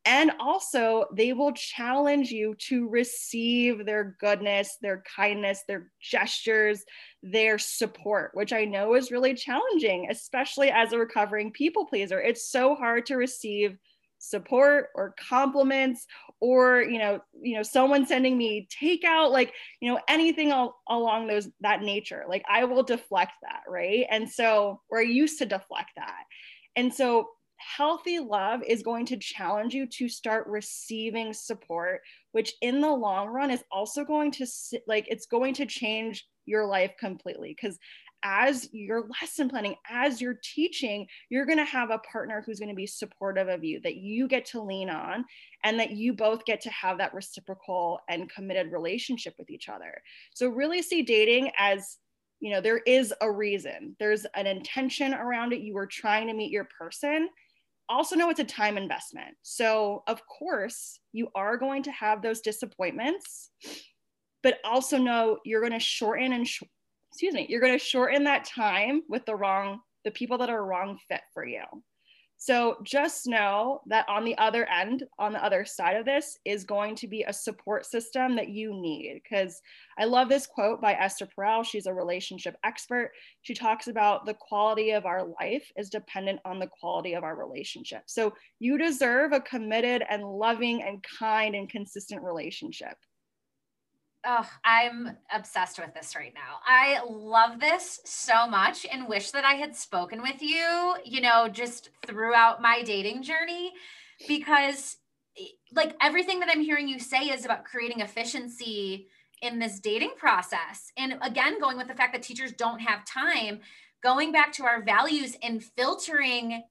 and 0.08 0.32
also, 0.40 1.04
they 1.12 1.34
will 1.34 1.52
challenge 1.52 2.30
you 2.30 2.54
to 2.68 2.88
receive 2.88 3.84
their 3.84 4.16
goodness, 4.18 4.78
their 4.80 5.02
kindness, 5.14 5.64
their 5.68 5.90
gestures, 6.00 6.82
their 7.22 7.58
support, 7.58 8.30
which 8.32 8.54
I 8.54 8.64
know 8.64 8.94
is 8.94 9.10
really 9.10 9.34
challenging, 9.34 10.08
especially 10.10 10.70
as 10.70 10.94
a 10.94 10.98
recovering 10.98 11.52
people 11.52 11.84
pleaser. 11.84 12.18
It's 12.22 12.50
so 12.50 12.74
hard 12.74 13.04
to 13.06 13.16
receive 13.16 13.76
support 14.16 14.88
or 14.94 15.14
compliments 15.28 16.06
or 16.40 16.82
you 16.82 16.98
know 16.98 17.20
you 17.40 17.54
know 17.54 17.62
someone 17.62 18.04
sending 18.04 18.36
me 18.36 18.66
takeout 18.82 19.30
like 19.30 19.52
you 19.80 19.88
know 19.88 20.00
anything 20.08 20.50
all, 20.50 20.80
along 20.88 21.26
those 21.28 21.48
that 21.60 21.82
nature. 21.82 22.24
Like 22.28 22.42
i 22.50 22.64
will 22.64 22.82
deflect 22.82 23.32
that 23.42 23.60
right? 23.68 24.06
And 24.10 24.28
so 24.28 24.80
we're 24.90 25.02
used 25.02 25.38
to 25.38 25.46
deflect 25.46 25.90
that. 25.96 26.24
And 26.74 26.92
so 26.92 27.28
healthy 27.58 28.18
love 28.18 28.62
is 28.66 28.82
going 28.82 29.06
to 29.06 29.16
challenge 29.16 29.74
you 29.74 29.86
to 29.86 30.08
start 30.08 30.46
receiving 30.46 31.32
support 31.32 32.00
which 32.32 32.54
in 32.62 32.80
the 32.80 32.90
long 32.90 33.28
run 33.28 33.50
is 33.50 33.64
also 33.70 34.04
going 34.04 34.30
to 34.30 34.46
like 34.86 35.06
it's 35.08 35.26
going 35.26 35.54
to 35.54 35.66
change 35.66 36.26
your 36.48 36.66
life 36.66 36.92
completely. 36.98 37.54
Because 37.54 37.78
as 38.24 38.68
you're 38.72 39.06
lesson 39.20 39.48
planning 39.48 39.76
as 39.88 40.20
you're 40.20 40.40
teaching 40.42 41.06
you're 41.30 41.46
going 41.46 41.58
to 41.58 41.64
have 41.64 41.90
a 41.90 41.98
partner 41.98 42.42
who's 42.44 42.58
going 42.58 42.68
to 42.68 42.74
be 42.74 42.86
supportive 42.86 43.46
of 43.46 43.62
you 43.62 43.80
that 43.80 43.94
you 43.94 44.26
get 44.26 44.44
to 44.44 44.60
lean 44.60 44.90
on 44.90 45.24
and 45.62 45.78
that 45.78 45.92
you 45.92 46.12
both 46.12 46.44
get 46.44 46.60
to 46.60 46.70
have 46.70 46.98
that 46.98 47.14
reciprocal 47.14 48.00
and 48.08 48.28
committed 48.28 48.72
relationship 48.72 49.34
with 49.38 49.50
each 49.50 49.68
other. 49.68 50.02
So 50.34 50.48
really 50.48 50.82
see 50.82 51.02
dating 51.02 51.52
as 51.58 51.98
you 52.40 52.52
know 52.52 52.60
there 52.60 52.78
is 52.78 53.12
a 53.20 53.30
reason. 53.30 53.96
There's 53.98 54.26
an 54.34 54.46
intention 54.46 55.14
around 55.14 55.52
it. 55.52 55.60
You 55.60 55.74
were 55.74 55.86
trying 55.86 56.26
to 56.28 56.34
meet 56.34 56.50
your 56.50 56.68
person 56.78 57.28
also 57.88 58.16
know 58.16 58.30
it's 58.30 58.40
a 58.40 58.44
time 58.44 58.76
investment. 58.76 59.36
So, 59.42 60.02
of 60.06 60.20
course, 60.26 61.00
you 61.12 61.28
are 61.34 61.56
going 61.56 61.82
to 61.84 61.92
have 61.92 62.22
those 62.22 62.40
disappointments, 62.40 63.50
but 64.42 64.58
also 64.64 64.98
know 64.98 65.38
you're 65.44 65.60
going 65.60 65.72
to 65.72 65.78
shorten 65.78 66.32
and, 66.32 66.46
sh- 66.46 66.62
excuse 67.10 67.34
me, 67.34 67.46
you're 67.48 67.60
going 67.60 67.78
to 67.78 67.84
shorten 67.84 68.24
that 68.24 68.44
time 68.44 69.02
with 69.08 69.24
the 69.26 69.34
wrong, 69.34 69.80
the 70.04 70.10
people 70.10 70.38
that 70.38 70.50
are 70.50 70.64
wrong 70.64 70.98
fit 71.08 71.22
for 71.32 71.44
you. 71.44 71.62
So 72.40 72.76
just 72.84 73.26
know 73.26 73.80
that 73.86 74.08
on 74.08 74.24
the 74.24 74.38
other 74.38 74.64
end, 74.66 75.02
on 75.18 75.32
the 75.32 75.44
other 75.44 75.64
side 75.64 75.96
of 75.96 76.04
this, 76.04 76.38
is 76.44 76.64
going 76.64 76.94
to 76.96 77.08
be 77.08 77.24
a 77.24 77.32
support 77.32 77.84
system 77.84 78.36
that 78.36 78.48
you 78.48 78.72
need. 78.72 79.20
Because 79.22 79.60
I 79.98 80.04
love 80.04 80.28
this 80.28 80.46
quote 80.46 80.80
by 80.80 80.92
Esther 80.92 81.26
Perel. 81.26 81.64
She's 81.64 81.86
a 81.86 81.92
relationship 81.92 82.56
expert. 82.62 83.10
She 83.42 83.54
talks 83.54 83.88
about 83.88 84.24
the 84.24 84.34
quality 84.34 84.92
of 84.92 85.04
our 85.04 85.26
life 85.40 85.68
is 85.76 85.90
dependent 85.90 86.38
on 86.44 86.60
the 86.60 86.70
quality 86.80 87.14
of 87.14 87.24
our 87.24 87.34
relationship. 87.34 88.02
So 88.06 88.32
you 88.60 88.78
deserve 88.78 89.32
a 89.32 89.40
committed 89.40 90.04
and 90.08 90.22
loving 90.22 90.82
and 90.82 91.04
kind 91.18 91.56
and 91.56 91.68
consistent 91.68 92.22
relationship. 92.22 92.96
Oh, 94.26 94.48
I'm 94.64 95.16
obsessed 95.32 95.78
with 95.78 95.94
this 95.94 96.16
right 96.16 96.34
now. 96.34 96.58
I 96.66 97.00
love 97.08 97.60
this 97.60 98.00
so 98.04 98.48
much 98.48 98.84
and 98.90 99.08
wish 99.08 99.30
that 99.30 99.44
I 99.44 99.54
had 99.54 99.76
spoken 99.76 100.22
with 100.22 100.42
you, 100.42 100.96
you 101.04 101.20
know, 101.20 101.48
just 101.48 101.90
throughout 102.04 102.60
my 102.60 102.82
dating 102.82 103.22
journey 103.22 103.72
because 104.26 104.96
like 105.72 105.94
everything 106.00 106.40
that 106.40 106.48
I'm 106.50 106.62
hearing 106.62 106.88
you 106.88 106.98
say 106.98 107.28
is 107.28 107.44
about 107.44 107.64
creating 107.64 108.00
efficiency 108.00 109.06
in 109.40 109.60
this 109.60 109.78
dating 109.78 110.14
process. 110.16 110.90
And 110.96 111.18
again, 111.22 111.60
going 111.60 111.76
with 111.76 111.86
the 111.86 111.94
fact 111.94 112.12
that 112.12 112.22
teachers 112.22 112.52
don't 112.52 112.80
have 112.80 113.04
time, 113.04 113.60
going 114.02 114.32
back 114.32 114.52
to 114.54 114.64
our 114.64 114.82
values 114.82 115.36
and 115.42 115.62
filtering 115.62 116.64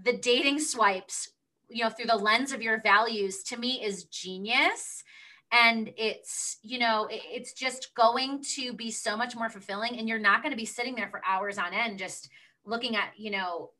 the 0.00 0.16
dating 0.16 0.60
swipes, 0.60 1.30
you 1.68 1.82
know, 1.82 1.90
through 1.90 2.06
the 2.06 2.16
lens 2.16 2.52
of 2.52 2.62
your 2.62 2.80
values 2.80 3.42
to 3.44 3.56
me 3.56 3.82
is 3.82 4.04
genius 4.04 5.02
and 5.52 5.92
it's 5.96 6.56
you 6.62 6.78
know 6.78 7.06
it's 7.10 7.52
just 7.52 7.94
going 7.94 8.42
to 8.42 8.72
be 8.72 8.90
so 8.90 9.16
much 9.16 9.36
more 9.36 9.50
fulfilling 9.50 9.98
and 9.98 10.08
you're 10.08 10.18
not 10.18 10.42
going 10.42 10.50
to 10.52 10.56
be 10.56 10.64
sitting 10.64 10.94
there 10.94 11.08
for 11.08 11.20
hours 11.28 11.58
on 11.58 11.74
end 11.74 11.98
just 11.98 12.30
looking 12.64 12.96
at 12.96 13.10
you 13.16 13.30
know 13.30 13.70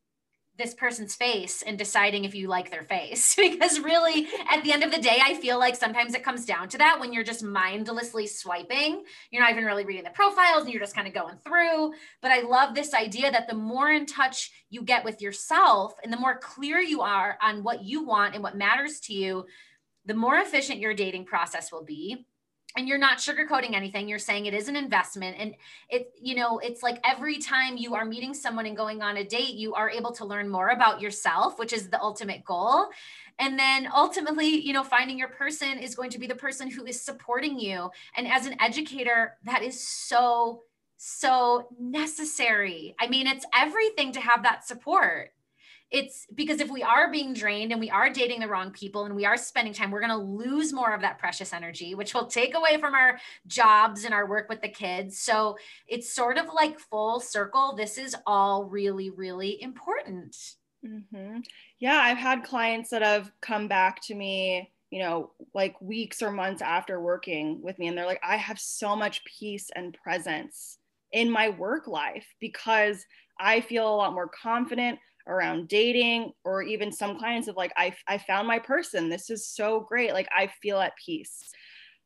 this 0.59 0.75
person's 0.75 1.15
face 1.15 1.63
and 1.63 1.79
deciding 1.79 2.25
if 2.25 2.35
you 2.35 2.47
like 2.47 2.71
their 2.71 2.83
face. 2.83 3.35
Because 3.43 3.81
really 3.81 4.27
at 4.51 4.63
the 4.63 4.73
end 4.73 4.83
of 4.83 4.91
the 4.91 5.01
day 5.01 5.19
i 5.23 5.35
feel 5.35 5.59
like 5.59 5.77
sometimes 5.77 6.15
it 6.15 6.23
comes 6.23 6.45
down 6.45 6.69
to 6.69 6.79
that 6.79 6.99
when 6.99 7.13
you're 7.13 7.25
just 7.25 7.43
mindlessly 7.43 8.27
swiping 8.27 9.03
you're 9.31 9.43
not 9.43 9.51
even 9.51 9.65
really 9.65 9.85
reading 9.85 10.05
the 10.05 10.11
profiles 10.11 10.65
and 10.65 10.73
you're 10.73 10.81
just 10.81 10.95
kind 10.95 11.09
of 11.09 11.15
going 11.15 11.37
through. 11.39 11.93
But 12.21 12.33
i 12.33 12.43
love 12.43 12.75
this 12.75 12.93
idea 12.93 13.31
that 13.31 13.49
the 13.49 13.55
more 13.55 13.91
in 13.91 14.07
touch 14.07 14.51
you 14.69 14.83
get 14.83 15.05
with 15.05 15.23
yourself 15.23 15.95
and 16.03 16.13
the 16.13 16.19
more 16.19 16.39
clear 16.39 16.79
you 16.79 17.01
are 17.01 17.39
on 17.43 17.63
what 17.63 17.83
you 17.83 18.05
want 18.05 18.35
and 18.35 18.43
what 18.43 18.57
matters 18.57 19.01
to 19.01 19.15
you 19.15 19.47
the 20.07 20.15
more 20.15 20.37
efficient 20.37 20.81
your 20.81 20.95
dating 20.95 21.25
process 21.25 21.71
will 21.71 21.85
be 21.85 22.27
and 22.77 22.89
you're 22.89 22.99
not 22.99 23.19
sugarcoating 23.19 23.75
anything 23.75 24.09
you're 24.09 24.19
saying 24.19 24.47
it 24.47 24.55
is 24.55 24.69
an 24.69 24.77
investment 24.77 25.37
and 25.39 25.55
it 25.89 26.13
you 26.21 26.35
know 26.35 26.59
it's 26.59 26.83
like 26.83 26.99
every 27.05 27.39
time 27.39 27.77
you 27.77 27.95
are 27.95 28.05
meeting 28.05 28.35
someone 28.35 28.67
and 28.67 28.77
going 28.77 29.03
on 29.03 29.19
a 29.19 29.25
date 29.25 29.55
you 29.55 29.75
are 29.75 29.91
able 29.91 30.13
to 30.13 30.25
learn 30.25 30.49
more 30.49 30.71
about 30.71 31.01
yourself 31.01 31.59
which 31.59 31.73
is 31.73 31.89
the 31.89 32.01
ultimate 32.01 32.45
goal. 32.45 32.89
And 33.39 33.59
then 33.59 33.89
ultimately 33.95 34.47
you 34.47 34.73
know 34.73 34.85
finding 34.85 35.19
your 35.19 35.29
person 35.29 35.79
is 35.79 35.95
going 35.95 36.11
to 36.11 36.19
be 36.19 36.27
the 36.27 36.35
person 36.35 36.71
who 36.71 36.85
is 36.87 37.01
supporting 37.01 37.59
you. 37.59 37.91
And 38.17 38.27
as 38.27 38.47
an 38.47 38.57
educator 38.61 39.37
that 39.45 39.63
is 39.63 39.87
so 39.87 40.63
so 40.97 41.69
necessary. 41.81 42.95
I 43.01 43.09
mean 43.09 43.27
it's 43.27 43.47
everything 43.55 44.13
to 44.13 44.21
have 44.21 44.43
that 44.45 44.67
support 44.67 45.31
it's 45.93 46.27
because 46.35 46.61
if 46.61 46.71
we 46.71 46.83
are 46.83 47.13
being 47.13 47.35
drained 47.35 47.71
and 47.71 47.81
we 47.81 47.91
are 47.91 48.09
dating 48.09 48.41
the 48.41 48.49
wrong 48.49 48.71
people 48.71 49.05
and 49.05 49.15
we 49.15 49.27
are 49.27 49.37
spending 49.37 49.75
time, 49.75 49.91
we're 49.91 50.01
going 50.01 50.11
to 50.11 50.17
lose 50.17 50.73
more 50.73 50.95
of 50.95 51.03
that 51.03 51.19
precious 51.19 51.53
energy, 51.53 51.95
which 51.95 52.15
will 52.15 52.27
take 52.27 52.55
away 52.55 52.79
from 52.81 52.95
our 52.95 53.19
jobs 53.47 54.05
and 54.05 54.15
our 54.15 54.27
work 54.27 54.49
with 54.49 54.63
the 54.63 54.69
kids. 54.69 55.21
So 55.21 55.57
it's 55.87 56.13
sort 56.13 56.39
of 56.39 56.47
like 56.55 56.81
full 56.81 57.21
circle. 57.21 57.77
This 57.77 57.99
is 57.99 58.17
all 58.27 58.65
really, 58.65 59.11
really 59.11 59.63
important. 59.63 60.35
Mm-hmm. 60.85 61.41
Yeah, 61.79 61.99
I've 61.99 62.19
had 62.19 62.43
clients 62.43 62.89
that 62.91 63.03
have 63.03 63.31
come 63.43 63.69
back 63.69 64.01
to 64.05 64.15
me, 64.15 64.73
you 64.91 65.01
know, 65.01 65.33
like 65.53 65.79
weeks 65.81 66.23
or 66.23 66.31
months 66.31 66.63
after 66.63 67.01
working 67.01 67.61
with 67.63 67.79
me, 67.79 67.89
and 67.89 67.97
they're 67.97 68.07
like, 68.07 68.23
I 68.27 68.37
have 68.37 68.59
so 68.59 68.97
much 68.97 69.25
peace 69.25 69.71
and 69.77 69.97
presence 70.03 70.79
in 71.13 71.31
my 71.31 71.51
work 71.51 71.87
life 71.87 72.27
because 72.41 73.05
I 73.39 73.61
feel 73.61 73.87
a 73.87 73.97
lot 73.97 74.15
more 74.15 74.29
confident 74.29 74.99
around 75.27 75.69
dating 75.69 76.33
or 76.45 76.63
even 76.63 76.93
some 76.93 77.19
clients 77.19 77.49
of 77.49 77.57
like 77.57 77.73
I, 77.77 77.95
I 78.09 78.19
found 78.19 78.49
my 78.49 78.59
person. 78.59 79.09
This 79.09 79.31
is 79.31 79.49
so 79.49 79.81
great. 79.81 80.13
Like 80.13 80.29
i 80.37 80.49
feel 80.63 80.79
at 80.79 80.93
peace. 81.05 81.51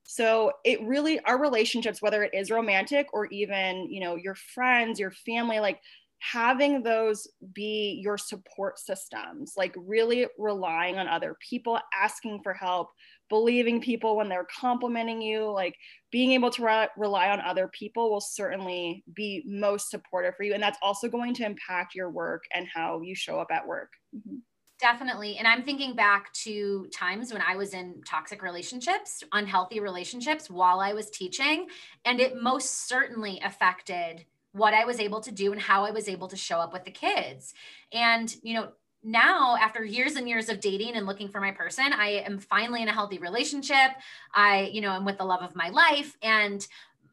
So 0.04 0.52
it 0.64 0.80
really 0.82 1.18
our 1.20 1.40
relationships 1.40 2.00
whether 2.00 2.22
it 2.22 2.34
is 2.34 2.50
romantic 2.50 3.08
or 3.12 3.26
even 3.26 3.90
you 3.90 4.00
know 4.00 4.16
your 4.16 4.36
friends 4.54 5.00
your 5.00 5.10
family 5.10 5.58
like 5.58 5.80
having 6.18 6.82
those 6.82 7.28
be 7.52 8.00
your 8.02 8.16
support 8.16 8.78
systems 8.78 9.52
like 9.56 9.74
really 9.76 10.26
relying 10.38 10.96
on 10.96 11.08
other 11.08 11.36
people 11.40 11.78
asking 11.94 12.40
for 12.42 12.54
help 12.54 12.88
believing 13.28 13.80
people 13.80 14.16
when 14.16 14.28
they're 14.28 14.46
complimenting 14.58 15.20
you 15.20 15.50
like 15.50 15.76
being 16.10 16.32
able 16.32 16.50
to 16.50 16.64
re- 16.64 16.88
rely 16.96 17.28
on 17.28 17.40
other 17.40 17.68
people 17.68 18.10
will 18.10 18.20
certainly 18.20 19.04
be 19.14 19.42
most 19.46 19.90
supportive 19.90 20.34
for 20.36 20.44
you 20.44 20.54
and 20.54 20.62
that's 20.62 20.78
also 20.82 21.08
going 21.08 21.34
to 21.34 21.44
impact 21.44 21.94
your 21.94 22.10
work 22.10 22.44
and 22.54 22.66
how 22.72 23.00
you 23.00 23.14
show 23.14 23.38
up 23.38 23.48
at 23.50 23.66
work 23.66 23.92
mm-hmm. 24.16 24.36
Definitely. 24.78 25.38
And 25.38 25.48
I'm 25.48 25.62
thinking 25.62 25.94
back 25.94 26.32
to 26.44 26.86
times 26.94 27.32
when 27.32 27.40
I 27.40 27.56
was 27.56 27.72
in 27.72 28.02
toxic 28.06 28.42
relationships, 28.42 29.24
unhealthy 29.32 29.80
relationships 29.80 30.50
while 30.50 30.80
I 30.80 30.92
was 30.92 31.08
teaching. 31.08 31.68
And 32.04 32.20
it 32.20 32.42
most 32.42 32.86
certainly 32.86 33.40
affected 33.42 34.26
what 34.52 34.74
I 34.74 34.84
was 34.84 35.00
able 35.00 35.20
to 35.20 35.32
do 35.32 35.52
and 35.52 35.60
how 35.60 35.84
I 35.84 35.92
was 35.92 36.08
able 36.08 36.28
to 36.28 36.36
show 36.36 36.58
up 36.58 36.74
with 36.74 36.84
the 36.84 36.90
kids. 36.90 37.54
And, 37.92 38.34
you 38.42 38.54
know, 38.54 38.68
now 39.06 39.56
after 39.56 39.84
years 39.84 40.16
and 40.16 40.28
years 40.28 40.48
of 40.48 40.58
dating 40.58 40.96
and 40.96 41.06
looking 41.06 41.28
for 41.28 41.40
my 41.40 41.52
person 41.52 41.92
i 41.92 42.08
am 42.08 42.38
finally 42.38 42.82
in 42.82 42.88
a 42.88 42.92
healthy 42.92 43.18
relationship. 43.18 43.92
I 44.34 44.68
you 44.72 44.80
know 44.80 44.90
i'm 44.90 45.04
with 45.04 45.18
the 45.18 45.24
love 45.24 45.42
of 45.42 45.54
my 45.54 45.68
life. 45.68 46.16
And 46.22 46.66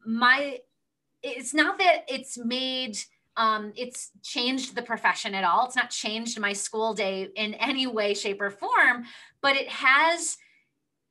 my 0.04 0.58
it's 1.22 1.54
not 1.54 1.78
that 1.78 2.04
it's 2.08 2.36
made 2.36 2.98
um, 3.36 3.72
it's 3.74 4.10
changed 4.22 4.76
the 4.76 4.82
profession 4.82 5.34
at 5.34 5.42
all. 5.42 5.66
It's 5.66 5.74
not 5.74 5.90
changed 5.90 6.38
my 6.38 6.52
school 6.52 6.94
day 6.94 7.30
in 7.34 7.54
any 7.54 7.86
way 7.86 8.14
shape 8.14 8.40
or 8.40 8.50
form 8.50 9.04
but 9.40 9.56
it 9.56 9.68
has 9.68 10.36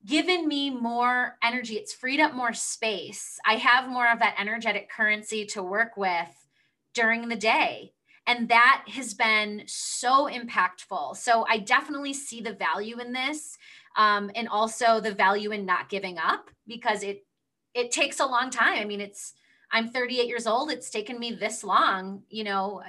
given 0.06 0.48
me 0.48 0.69
more 0.69 1.38
energy. 1.41 1.76
It's 1.76 1.93
freed 1.93 2.19
up 2.19 2.34
more 2.34 2.52
space. 2.52 3.39
I 3.46 3.56
have 3.56 3.89
more 3.89 4.12
of 4.12 4.19
that 4.19 4.36
energetic 4.38 4.89
currency 4.89 5.46
to 5.48 5.63
work 5.63 5.96
with 5.96 6.48
during 6.93 7.30
the 7.30 7.38
day 7.38 7.93
and 8.25 8.49
that 8.49 8.83
has 8.88 9.13
been 9.13 9.63
so 9.65 10.29
impactful. 10.29 11.17
So 11.17 11.45
I 11.49 11.57
definitely 11.57 12.13
see 12.13 12.41
the 12.41 12.53
value 12.53 12.99
in 12.99 13.12
this 13.12 13.57
um, 13.97 14.31
and 14.36 14.47
also 14.47 14.99
the 14.99 15.13
value 15.13 15.51
in 15.51 15.65
not 15.65 15.89
giving 15.89 16.17
up 16.17 16.49
because 16.67 17.03
it 17.03 17.25
it 17.73 17.91
takes 17.91 18.19
a 18.19 18.25
long 18.25 18.49
time. 18.49 18.77
I 18.77 18.86
mean, 18.86 19.01
it's 19.01 19.33
I'm 19.71 19.89
38 19.89 20.27
years 20.27 20.45
old. 20.45 20.71
It's 20.71 20.89
taken 20.89 21.19
me 21.19 21.31
this 21.31 21.63
long, 21.63 22.23
you 22.29 22.43
know, 22.43 22.81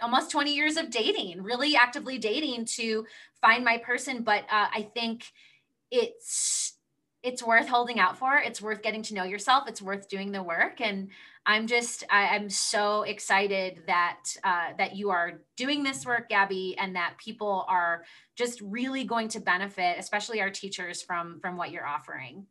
almost 0.00 0.30
20 0.30 0.54
years 0.54 0.76
of 0.76 0.90
dating, 0.90 1.42
really 1.42 1.76
actively 1.76 2.18
dating 2.18 2.64
to 2.64 3.06
find 3.40 3.64
my 3.64 3.76
person. 3.78 4.22
But 4.22 4.44
uh, 4.44 4.68
I 4.74 4.88
think 4.94 5.24
it's 5.90 6.72
it's 7.22 7.42
worth 7.42 7.68
holding 7.68 7.98
out 7.98 8.18
for. 8.18 8.36
It's 8.36 8.60
worth 8.60 8.82
getting 8.82 9.02
to 9.04 9.14
know 9.14 9.24
yourself. 9.24 9.66
It's 9.66 9.80
worth 9.80 10.08
doing 10.08 10.32
the 10.32 10.42
work. 10.42 10.80
And 10.80 11.08
I'm 11.46 11.66
just, 11.66 12.04
I, 12.10 12.36
am 12.36 12.48
so 12.48 13.02
excited 13.02 13.82
that 13.86 14.20
uh, 14.42 14.68
that 14.78 14.96
you 14.96 15.10
are 15.10 15.42
doing 15.56 15.82
this 15.82 16.06
work, 16.06 16.30
Gabby, 16.30 16.74
and 16.78 16.96
that 16.96 17.18
people 17.18 17.66
are 17.68 18.04
just 18.34 18.60
really 18.62 19.04
going 19.04 19.28
to 19.28 19.40
benefit, 19.40 19.96
especially 19.98 20.40
our 20.40 20.50
teachers, 20.50 21.02
from 21.02 21.40
from 21.40 21.56
what 21.56 21.70
you're 21.70 21.86
offering. 21.86 22.46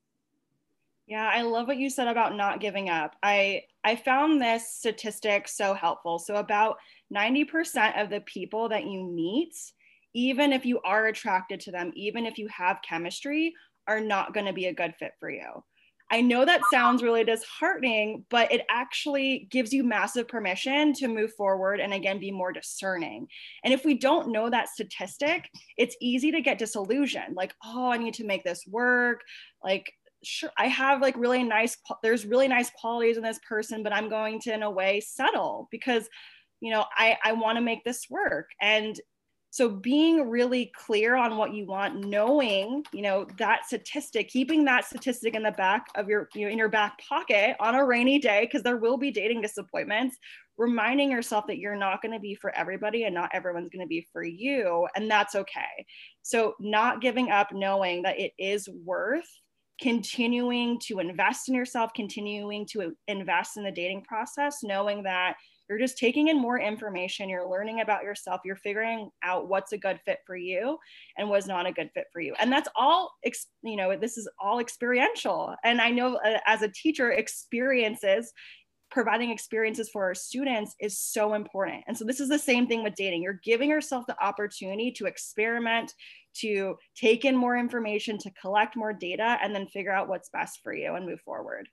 Yeah, 1.07 1.29
I 1.31 1.41
love 1.41 1.67
what 1.67 1.77
you 1.77 1.89
said 1.89 2.07
about 2.07 2.35
not 2.35 2.59
giving 2.59 2.89
up. 2.89 3.15
I 3.23 3.63
I 3.83 3.95
found 3.95 4.41
this 4.41 4.69
statistic 4.69 5.47
so 5.47 5.73
helpful. 5.73 6.19
So 6.19 6.35
about 6.35 6.77
90% 7.13 8.01
of 8.01 8.09
the 8.09 8.21
people 8.21 8.69
that 8.69 8.85
you 8.85 9.03
meet, 9.03 9.55
even 10.13 10.53
if 10.53 10.65
you 10.65 10.79
are 10.81 11.07
attracted 11.07 11.59
to 11.61 11.71
them, 11.71 11.91
even 11.95 12.25
if 12.25 12.37
you 12.37 12.47
have 12.47 12.81
chemistry, 12.87 13.53
are 13.87 13.99
not 13.99 14.33
going 14.33 14.45
to 14.45 14.53
be 14.53 14.67
a 14.67 14.73
good 14.73 14.95
fit 14.97 15.11
for 15.19 15.29
you. 15.29 15.63
I 16.13 16.21
know 16.21 16.45
that 16.45 16.61
sounds 16.71 17.01
really 17.01 17.23
disheartening, 17.23 18.23
but 18.29 18.51
it 18.51 18.61
actually 18.69 19.47
gives 19.49 19.73
you 19.73 19.83
massive 19.83 20.27
permission 20.27 20.93
to 20.93 21.07
move 21.07 21.33
forward 21.33 21.79
and 21.79 21.91
again 21.91 22.19
be 22.19 22.29
more 22.29 22.51
discerning. 22.51 23.25
And 23.63 23.73
if 23.73 23.83
we 23.83 23.97
don't 23.97 24.31
know 24.31 24.47
that 24.47 24.69
statistic, 24.69 25.49
it's 25.75 25.97
easy 25.99 26.31
to 26.31 26.39
get 26.39 26.59
disillusioned 26.59 27.35
like, 27.35 27.55
oh, 27.65 27.89
I 27.89 27.97
need 27.97 28.13
to 28.13 28.27
make 28.27 28.43
this 28.43 28.63
work. 28.67 29.21
Like, 29.63 29.91
sure, 30.23 30.51
I 30.55 30.67
have 30.67 31.01
like 31.01 31.17
really 31.17 31.41
nice, 31.41 31.77
there's 32.03 32.27
really 32.27 32.47
nice 32.47 32.69
qualities 32.79 33.17
in 33.17 33.23
this 33.23 33.39
person, 33.49 33.81
but 33.81 33.91
I'm 33.91 34.07
going 34.07 34.39
to, 34.41 34.53
in 34.53 34.61
a 34.61 34.69
way, 34.69 34.99
settle 34.99 35.67
because 35.71 36.07
you 36.61 36.71
know 36.71 36.85
i 36.95 37.17
i 37.25 37.33
want 37.33 37.57
to 37.57 37.61
make 37.61 37.83
this 37.83 38.05
work 38.09 38.47
and 38.61 39.01
so 39.53 39.69
being 39.69 40.31
really 40.31 40.71
clear 40.75 41.15
on 41.15 41.37
what 41.37 41.53
you 41.53 41.67
want 41.67 42.07
knowing 42.07 42.83
you 42.91 43.03
know 43.03 43.27
that 43.37 43.67
statistic 43.67 44.27
keeping 44.27 44.65
that 44.65 44.83
statistic 44.83 45.35
in 45.35 45.43
the 45.43 45.51
back 45.51 45.85
of 45.93 46.09
your 46.09 46.27
you 46.33 46.45
know 46.45 46.51
in 46.51 46.57
your 46.57 46.69
back 46.69 46.99
pocket 47.07 47.55
on 47.59 47.75
a 47.75 47.85
rainy 47.85 48.17
day 48.17 48.41
because 48.41 48.63
there 48.63 48.77
will 48.77 48.97
be 48.97 49.11
dating 49.11 49.41
disappointments 49.41 50.17
reminding 50.57 51.11
yourself 51.11 51.45
that 51.47 51.57
you're 51.57 51.75
not 51.75 52.01
going 52.01 52.11
to 52.11 52.19
be 52.19 52.35
for 52.35 52.55
everybody 52.55 53.03
and 53.03 53.13
not 53.13 53.29
everyone's 53.33 53.69
going 53.69 53.83
to 53.83 53.87
be 53.87 54.07
for 54.11 54.23
you 54.23 54.87
and 54.95 55.09
that's 55.09 55.35
okay. 55.35 55.85
So 56.21 56.55
not 56.59 57.01
giving 57.01 57.31
up 57.31 57.51
knowing 57.51 58.03
that 58.03 58.19
it 58.19 58.33
is 58.37 58.67
worth 58.83 59.27
continuing 59.81 60.79
to 60.79 60.99
invest 60.99 61.49
in 61.49 61.55
yourself 61.55 61.91
continuing 61.95 62.65
to 62.71 62.95
invest 63.07 63.57
in 63.57 63.63
the 63.63 63.71
dating 63.71 64.03
process 64.03 64.59
knowing 64.63 65.03
that 65.03 65.35
you're 65.69 65.79
just 65.79 65.97
taking 65.97 66.27
in 66.27 66.39
more 66.39 66.59
information 66.59 67.29
you're 67.29 67.49
learning 67.49 67.81
about 67.81 68.03
yourself 68.03 68.41
you're 68.45 68.55
figuring 68.55 69.09
out 69.23 69.47
what's 69.47 69.71
a 69.71 69.77
good 69.77 69.99
fit 70.05 70.19
for 70.25 70.35
you 70.35 70.77
and 71.17 71.29
was 71.29 71.47
not 71.47 71.65
a 71.65 71.71
good 71.71 71.89
fit 71.93 72.05
for 72.11 72.21
you 72.21 72.33
and 72.39 72.51
that's 72.51 72.69
all 72.75 73.11
you 73.63 73.75
know 73.75 73.95
this 73.97 74.17
is 74.17 74.27
all 74.39 74.59
experiential 74.59 75.55
and 75.63 75.81
i 75.81 75.89
know 75.89 76.15
uh, 76.15 76.39
as 76.45 76.61
a 76.61 76.69
teacher 76.69 77.11
experiences 77.11 78.31
providing 78.93 79.31
experiences 79.31 79.89
for 79.89 80.03
our 80.03 80.13
students 80.13 80.75
is 80.79 80.99
so 80.99 81.33
important. 81.33 81.83
And 81.87 81.97
so 81.97 82.05
this 82.05 82.19
is 82.19 82.29
the 82.29 82.37
same 82.37 82.67
thing 82.67 82.83
with 82.83 82.93
dating. 82.93 83.23
You're 83.23 83.39
giving 83.43 83.71
yourself 83.71 84.05
the 84.05 84.23
opportunity 84.23 84.91
to 84.91 85.07
experiment, 85.07 85.91
to 86.35 86.77
take 86.95 87.25
in 87.25 87.35
more 87.35 87.57
information, 87.57 88.19
to 88.19 88.31
collect 88.39 88.75
more 88.75 88.93
data, 88.93 89.39
and 89.41 89.53
then 89.53 89.65
figure 89.65 89.91
out 89.91 90.09
what's 90.09 90.29
best 90.29 90.59
for 90.63 90.75
you 90.75 90.93
and 90.93 91.07
move 91.07 91.21
forward. 91.21 91.67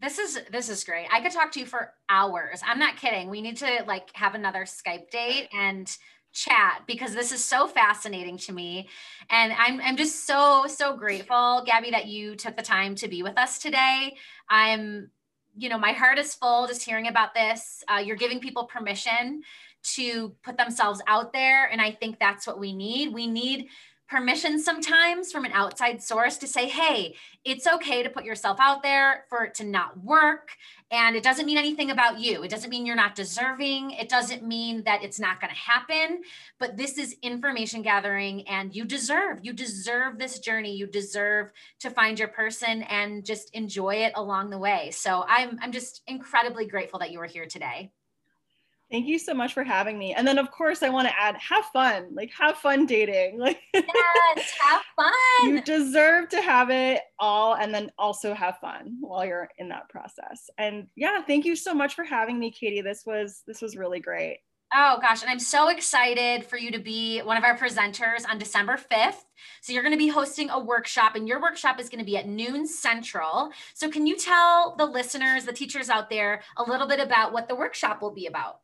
This 0.00 0.18
is 0.18 0.40
this 0.50 0.70
is 0.70 0.82
great. 0.82 1.06
I 1.12 1.20
could 1.20 1.32
talk 1.32 1.52
to 1.52 1.60
you 1.60 1.66
for 1.66 1.92
hours. 2.08 2.60
I'm 2.66 2.78
not 2.78 2.96
kidding. 2.96 3.28
We 3.28 3.42
need 3.42 3.58
to 3.58 3.84
like 3.86 4.08
have 4.14 4.34
another 4.34 4.64
Skype 4.64 5.10
date 5.10 5.48
and 5.52 5.94
chat 6.32 6.82
because 6.86 7.14
this 7.14 7.32
is 7.32 7.44
so 7.44 7.66
fascinating 7.66 8.38
to 8.38 8.52
me. 8.52 8.88
And 9.28 9.52
I'm 9.52 9.80
I'm 9.80 9.96
just 9.96 10.26
so 10.26 10.64
so 10.68 10.96
grateful, 10.96 11.62
Gabby, 11.66 11.90
that 11.90 12.06
you 12.06 12.34
took 12.34 12.56
the 12.56 12.62
time 12.62 12.94
to 12.96 13.08
be 13.08 13.22
with 13.22 13.36
us 13.36 13.58
today. 13.58 14.16
I'm 14.48 15.10
you 15.56 15.68
know, 15.68 15.78
my 15.78 15.92
heart 15.92 16.18
is 16.18 16.34
full 16.34 16.66
just 16.66 16.82
hearing 16.82 17.08
about 17.08 17.34
this. 17.34 17.84
Uh, 17.88 17.98
you're 17.98 18.16
giving 18.16 18.40
people 18.40 18.64
permission 18.64 19.42
to 19.82 20.30
put 20.42 20.56
themselves 20.56 21.02
out 21.06 21.32
there. 21.32 21.66
And 21.66 21.80
I 21.80 21.90
think 21.90 22.18
that's 22.18 22.46
what 22.46 22.58
we 22.58 22.72
need. 22.72 23.12
We 23.12 23.26
need 23.26 23.68
permission 24.10 24.58
sometimes 24.58 25.30
from 25.30 25.44
an 25.44 25.52
outside 25.52 26.02
source 26.02 26.36
to 26.38 26.46
say, 26.48 26.68
hey, 26.68 27.14
it's 27.44 27.66
okay 27.66 28.02
to 28.02 28.10
put 28.10 28.24
yourself 28.24 28.58
out 28.60 28.82
there 28.82 29.24
for 29.28 29.44
it 29.44 29.54
to 29.54 29.64
not 29.64 30.02
work. 30.02 30.50
And 30.90 31.14
it 31.14 31.22
doesn't 31.22 31.46
mean 31.46 31.56
anything 31.56 31.92
about 31.92 32.18
you. 32.18 32.42
It 32.42 32.50
doesn't 32.50 32.70
mean 32.70 32.84
you're 32.84 32.96
not 32.96 33.14
deserving. 33.14 33.92
It 33.92 34.08
doesn't 34.08 34.42
mean 34.42 34.82
that 34.82 35.04
it's 35.04 35.20
not 35.20 35.40
going 35.40 35.52
to 35.52 35.58
happen. 35.58 36.22
But 36.58 36.76
this 36.76 36.98
is 36.98 37.14
information 37.22 37.82
gathering, 37.82 38.46
and 38.48 38.74
you 38.74 38.84
deserve, 38.84 39.38
you 39.42 39.52
deserve 39.52 40.18
this 40.18 40.40
journey. 40.40 40.74
You 40.74 40.88
deserve 40.88 41.52
to 41.78 41.90
find 41.90 42.18
your 42.18 42.28
person 42.28 42.82
and 42.82 43.24
just 43.24 43.54
enjoy 43.54 43.96
it 43.96 44.12
along 44.16 44.50
the 44.50 44.58
way. 44.58 44.90
So 44.90 45.24
I'm, 45.28 45.56
I'm 45.62 45.70
just 45.70 46.02
incredibly 46.08 46.66
grateful 46.66 46.98
that 46.98 47.12
you 47.12 47.20
were 47.20 47.26
here 47.26 47.46
today. 47.46 47.92
Thank 48.90 49.06
you 49.06 49.18
so 49.18 49.34
much 49.34 49.54
for 49.54 49.62
having 49.62 49.98
me. 49.98 50.14
And 50.14 50.26
then 50.26 50.38
of 50.38 50.50
course 50.50 50.82
I 50.82 50.88
want 50.88 51.06
to 51.08 51.18
add 51.18 51.36
have 51.36 51.64
fun. 51.66 52.08
Like 52.12 52.32
have 52.38 52.56
fun 52.56 52.86
dating. 52.86 53.38
Like 53.40 53.60
Yes, 53.72 54.52
have 54.60 54.82
fun. 54.96 55.12
you 55.44 55.62
deserve 55.62 56.28
to 56.30 56.42
have 56.42 56.70
it 56.70 57.00
all 57.18 57.54
and 57.54 57.72
then 57.72 57.90
also 57.98 58.34
have 58.34 58.58
fun 58.58 58.96
while 59.00 59.24
you're 59.24 59.48
in 59.58 59.68
that 59.68 59.88
process. 59.88 60.50
And 60.58 60.88
yeah, 60.96 61.22
thank 61.22 61.44
you 61.44 61.56
so 61.56 61.72
much 61.72 61.94
for 61.94 62.04
having 62.04 62.38
me, 62.38 62.50
Katie. 62.50 62.80
This 62.80 63.04
was 63.06 63.42
this 63.46 63.62
was 63.62 63.76
really 63.76 64.00
great. 64.00 64.40
Oh 64.72 64.98
gosh, 65.00 65.22
and 65.22 65.30
I'm 65.30 65.40
so 65.40 65.68
excited 65.68 66.46
for 66.46 66.56
you 66.56 66.70
to 66.70 66.78
be 66.78 67.20
one 67.20 67.36
of 67.36 67.42
our 67.42 67.58
presenters 67.58 68.28
on 68.28 68.38
December 68.38 68.76
5th. 68.76 69.16
So 69.62 69.72
you're 69.72 69.82
going 69.82 69.94
to 69.94 69.98
be 69.98 70.06
hosting 70.08 70.48
a 70.48 70.60
workshop 70.60 71.16
and 71.16 71.26
your 71.26 71.40
workshop 71.40 71.80
is 71.80 71.88
going 71.88 71.98
to 71.98 72.04
be 72.04 72.16
at 72.16 72.28
noon 72.28 72.68
central. 72.68 73.50
So 73.74 73.90
can 73.90 74.06
you 74.06 74.16
tell 74.16 74.76
the 74.76 74.84
listeners, 74.86 75.44
the 75.44 75.52
teachers 75.52 75.88
out 75.90 76.08
there 76.08 76.42
a 76.56 76.62
little 76.62 76.86
bit 76.86 77.00
about 77.00 77.32
what 77.32 77.48
the 77.48 77.56
workshop 77.56 78.00
will 78.00 78.12
be 78.12 78.26
about? 78.26 78.60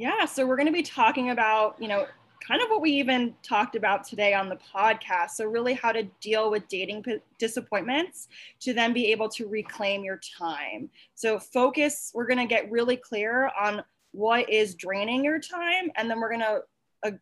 Yeah, 0.00 0.24
so 0.24 0.46
we're 0.46 0.56
going 0.56 0.64
to 0.64 0.72
be 0.72 0.82
talking 0.82 1.28
about, 1.28 1.76
you 1.78 1.86
know, 1.86 2.06
kind 2.40 2.62
of 2.62 2.70
what 2.70 2.80
we 2.80 2.90
even 2.92 3.34
talked 3.42 3.76
about 3.76 4.02
today 4.02 4.32
on 4.32 4.48
the 4.48 4.56
podcast. 4.74 5.32
So, 5.32 5.44
really, 5.44 5.74
how 5.74 5.92
to 5.92 6.04
deal 6.22 6.50
with 6.50 6.66
dating 6.68 7.02
p- 7.02 7.18
disappointments 7.36 8.28
to 8.60 8.72
then 8.72 8.94
be 8.94 9.12
able 9.12 9.28
to 9.28 9.46
reclaim 9.46 10.02
your 10.02 10.18
time. 10.38 10.88
So, 11.16 11.38
focus, 11.38 12.12
we're 12.14 12.26
going 12.26 12.38
to 12.38 12.46
get 12.46 12.70
really 12.70 12.96
clear 12.96 13.50
on 13.60 13.82
what 14.12 14.48
is 14.48 14.74
draining 14.74 15.22
your 15.22 15.38
time, 15.38 15.90
and 15.96 16.08
then 16.08 16.18
we're 16.18 16.30
going 16.30 16.40
to 16.40 16.62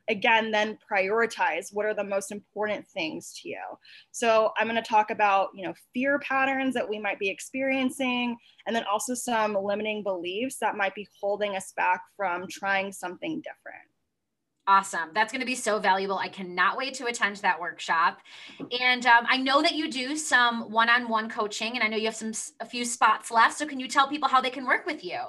again 0.09 0.51
then 0.51 0.77
prioritize 0.91 1.73
what 1.73 1.87
are 1.87 1.95
the 1.95 2.05
most 2.05 2.33
important 2.33 2.87
things 2.89 3.33
to 3.33 3.49
you 3.49 3.63
so 4.11 4.53
i'm 4.59 4.67
going 4.67 4.81
to 4.81 4.89
talk 4.89 5.11
about 5.11 5.51
you 5.55 5.65
know 5.65 5.75
fear 5.95 6.19
patterns 6.19 6.75
that 6.75 6.89
we 6.89 6.99
might 6.99 7.19
be 7.19 7.29
experiencing 7.29 8.37
and 8.67 8.75
then 8.75 8.85
also 8.91 9.15
some 9.15 9.55
limiting 9.55 10.03
beliefs 10.03 10.59
that 10.61 10.77
might 10.77 10.95
be 10.95 11.07
holding 11.21 11.57
us 11.57 11.73
back 11.77 12.01
from 12.17 12.47
trying 12.49 12.93
something 12.93 13.37
different 13.41 13.89
Awesome. 14.69 15.09
That's 15.15 15.33
going 15.33 15.41
to 15.41 15.47
be 15.47 15.55
so 15.55 15.79
valuable. 15.79 16.19
I 16.19 16.29
cannot 16.29 16.77
wait 16.77 16.93
to 16.97 17.07
attend 17.07 17.37
that 17.37 17.59
workshop. 17.59 18.19
And 18.83 19.07
um, 19.07 19.25
I 19.27 19.39
know 19.39 19.63
that 19.63 19.73
you 19.73 19.91
do 19.91 20.15
some 20.15 20.71
one-on-one 20.71 21.31
coaching, 21.31 21.73
and 21.75 21.83
I 21.83 21.89
know 21.89 21.97
you 21.97 22.05
have 22.05 22.15
some 22.15 22.33
a 22.61 22.67
few 22.67 22.85
spots 22.85 23.31
left. 23.31 23.57
So 23.57 23.65
can 23.65 23.81
you 23.81 23.89
tell 23.89 24.09
people 24.09 24.29
how 24.29 24.43
they 24.43 24.51
can 24.51 24.67
work 24.67 24.85
with 24.85 25.03
you? 25.03 25.21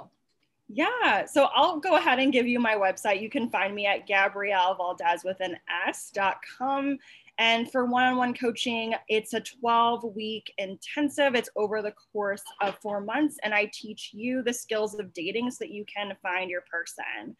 Yeah, 0.72 1.26
so 1.26 1.50
I'll 1.56 1.80
go 1.80 1.96
ahead 1.96 2.20
and 2.20 2.32
give 2.32 2.48
you 2.48 2.60
my 2.60 2.76
website. 2.76 3.22
You 3.22 3.30
can 3.30 3.50
find 3.50 3.74
me 3.74 3.88
at 3.88 4.06
Gabrielle 4.06 4.76
Valdes 4.76 5.24
with 5.24 5.40
an 5.40 5.58
S.com. 5.88 7.00
And 7.40 7.72
for 7.72 7.86
one 7.86 8.04
on 8.04 8.18
one 8.18 8.36
coaching, 8.36 8.94
it's 9.08 9.34
a 9.34 9.40
12 9.40 10.04
week 10.16 10.54
intensive. 10.60 11.34
It's 11.34 11.50
over 11.56 11.82
the 11.82 11.94
course 12.14 12.44
of 12.62 12.78
four 12.84 13.02
months. 13.02 13.38
And 13.42 13.52
I 13.52 13.72
teach 13.74 14.12
you 14.14 14.44
the 14.44 14.54
skills 14.54 14.94
of 15.00 15.12
dating 15.14 15.50
so 15.50 15.58
that 15.62 15.72
you 15.72 15.86
can 15.86 16.16
find 16.22 16.52
your 16.52 16.64
person. 16.72 17.36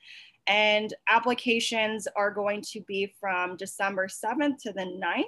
And 0.48 0.92
applications 1.08 2.08
are 2.16 2.32
going 2.32 2.64
to 2.72 2.82
be 2.82 3.14
from 3.20 3.58
December 3.58 4.08
7th 4.08 4.58
to 4.64 4.74
the 4.74 5.00
9th. 5.00 5.24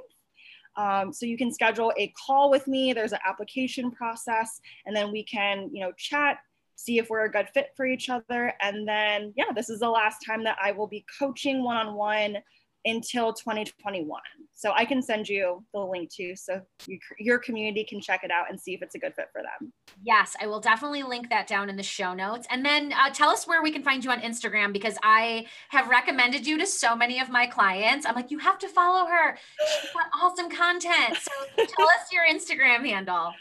Um, 0.76 1.14
so 1.14 1.28
you 1.28 1.38
can 1.38 1.54
schedule 1.54 1.94
a 1.98 2.12
call 2.26 2.50
with 2.50 2.68
me. 2.68 2.94
There's 2.94 3.14
an 3.14 3.20
application 3.28 3.92
process, 3.92 4.62
and 4.86 4.96
then 4.96 5.12
we 5.12 5.24
can, 5.24 5.70
you 5.74 5.82
know, 5.82 5.92
chat, 5.98 6.38
see 6.82 6.98
if 6.98 7.10
we're 7.10 7.26
a 7.26 7.32
good 7.32 7.50
fit 7.50 7.72
for 7.76 7.86
each 7.86 8.10
other. 8.10 8.54
And 8.62 8.88
then, 8.88 9.34
yeah, 9.36 9.52
this 9.56 9.70
is 9.70 9.80
the 9.80 9.90
last 9.90 10.20
time 10.26 10.44
that 10.44 10.58
I 10.62 10.72
will 10.72 10.88
be 10.88 11.06
coaching 11.20 11.64
one 11.64 11.78
on 11.78 11.96
one 11.96 12.38
until 12.86 13.32
2021. 13.32 14.22
So 14.54 14.72
I 14.76 14.86
can 14.86 15.02
send 15.02 15.28
you 15.30 15.64
the 15.74 15.80
link 15.80 16.12
too, 16.12 16.36
so 16.36 16.62
you, 16.88 17.00
your 17.20 17.40
community 17.40 17.84
can 17.84 18.02
check 18.02 18.24
it 18.24 18.32
out 18.32 18.50
and 18.50 18.60
see 18.60 18.74
if 18.74 18.82
it's 18.82 18.96
a 18.96 19.00
good 19.00 19.14
fit 19.16 19.30
for 19.32 19.42
them. 19.42 19.72
Yes, 20.04 20.36
I 20.42 20.48
will 20.48 20.60
definitely 20.60 21.04
link 21.04 21.30
that 21.30 21.48
down 21.48 21.70
in 21.70 21.78
the 21.78 21.84
show 21.84 22.14
notes. 22.14 22.48
And 22.50 22.66
then 22.66 22.94
uh, 22.94 23.12
tell 23.12 23.30
us 23.30 23.48
where 23.48 23.62
we 23.62 23.72
can 23.72 23.84
find 23.84 24.04
you 24.04 24.12
on 24.12 24.20
Instagram 24.22 24.74
because 24.74 24.98
I 25.04 25.46
have 25.70 25.90
recommended 25.90 26.46
you 26.46 26.58
to 26.58 26.66
so 26.66 26.96
many 26.96 27.20
of 27.20 27.30
my 27.30 27.46
clients. 27.46 28.06
I'm 28.06 28.16
like, 28.16 28.32
you 28.32 28.40
have 28.40 28.60
to 28.60 28.68
follow 28.68 29.08
her. 29.08 29.38
She's 29.82 29.92
got 29.92 30.06
awesome 30.22 30.50
content. 30.50 31.18
So 31.18 31.32
tell 31.56 31.88
us 31.88 32.12
your 32.12 32.26
Instagram 32.28 32.86
handle. 32.86 33.34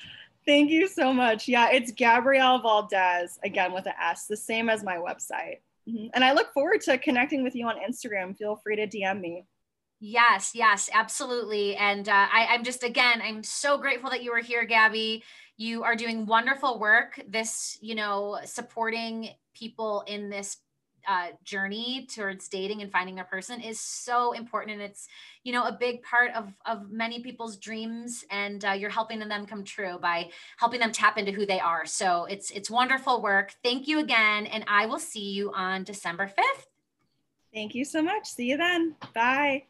Thank 0.51 0.73
you 0.73 0.89
so 0.89 1.13
much. 1.13 1.47
Yeah, 1.47 1.69
it's 1.71 1.93
Gabrielle 1.93 2.59
Valdes, 2.59 3.39
again 3.45 3.73
with 3.73 3.87
an 3.87 3.93
S, 4.03 4.27
the 4.27 4.37
same 4.37 4.69
as 4.69 4.83
my 4.83 4.97
website. 4.97 5.61
Mm-hmm. 5.89 6.09
And 6.13 6.25
I 6.25 6.33
look 6.33 6.53
forward 6.53 6.81
to 6.87 6.99
connecting 6.99 7.45
with 7.45 7.55
you 7.55 7.69
on 7.69 7.77
Instagram. 7.77 8.37
Feel 8.37 8.57
free 8.57 8.75
to 8.75 8.89
DM 8.89 9.21
me. 9.21 9.47
Yes, 10.01 10.51
yes, 10.53 10.91
absolutely. 10.93 11.77
And 11.77 12.09
uh, 12.09 12.27
I, 12.33 12.49
I'm 12.51 12.65
just, 12.65 12.83
again, 12.83 13.23
I'm 13.23 13.45
so 13.45 13.79
grateful 13.79 14.11
that 14.11 14.25
you 14.25 14.33
were 14.33 14.41
here, 14.41 14.65
Gabby. 14.65 15.23
You 15.57 15.85
are 15.85 15.95
doing 15.95 16.27
wonderful 16.27 16.81
work. 16.81 17.23
This, 17.29 17.79
you 17.81 17.95
know, 17.95 18.41
supporting 18.45 19.29
people 19.55 20.03
in 20.09 20.31
this 20.31 20.57
uh, 21.09 21.29
journey 21.45 22.07
towards 22.13 22.49
dating 22.49 22.83
and 22.83 22.93
finding 22.93 23.21
a 23.21 23.25
person 23.25 23.61
is 23.61 23.81
so 23.81 24.33
important 24.33 24.75
and 24.75 24.83
it's 24.83 25.09
you 25.45 25.53
know 25.53 25.65
a 25.65 25.73
big 25.73 26.03
part 26.03 26.33
of 26.35 26.53
of 26.67 26.91
many 26.91 27.23
people's 27.23 27.57
dreams 27.57 28.25
and 28.31 28.65
uh, 28.65 28.73
you're 28.73 28.91
helping 28.91 29.19
them 29.19 29.47
come 29.47 29.65
true 29.65 29.99
by 30.01 30.29
helping 30.59 30.81
them 30.81 30.93
tap 30.93 31.17
into 31.19 31.33
who 31.33 31.47
they 31.47 31.61
are. 31.61 31.87
So 31.87 32.27
it's 32.27 32.51
it's 32.51 32.71
wonderful 32.71 33.23
work. 33.23 33.55
Thank 33.63 33.89
you 33.89 33.99
again 33.99 34.47
and 34.47 34.65
i 34.69 34.87
will 34.87 34.99
see 34.99 35.31
you 35.31 35.53
on 35.53 35.85
december 35.85 36.27
5th 36.27 36.67
thank 37.53 37.75
you 37.75 37.85
so 37.85 38.03
much. 38.03 38.27
See 38.27 38.47
you 38.47 38.57
then. 38.57 38.95
Bye. 39.15 39.65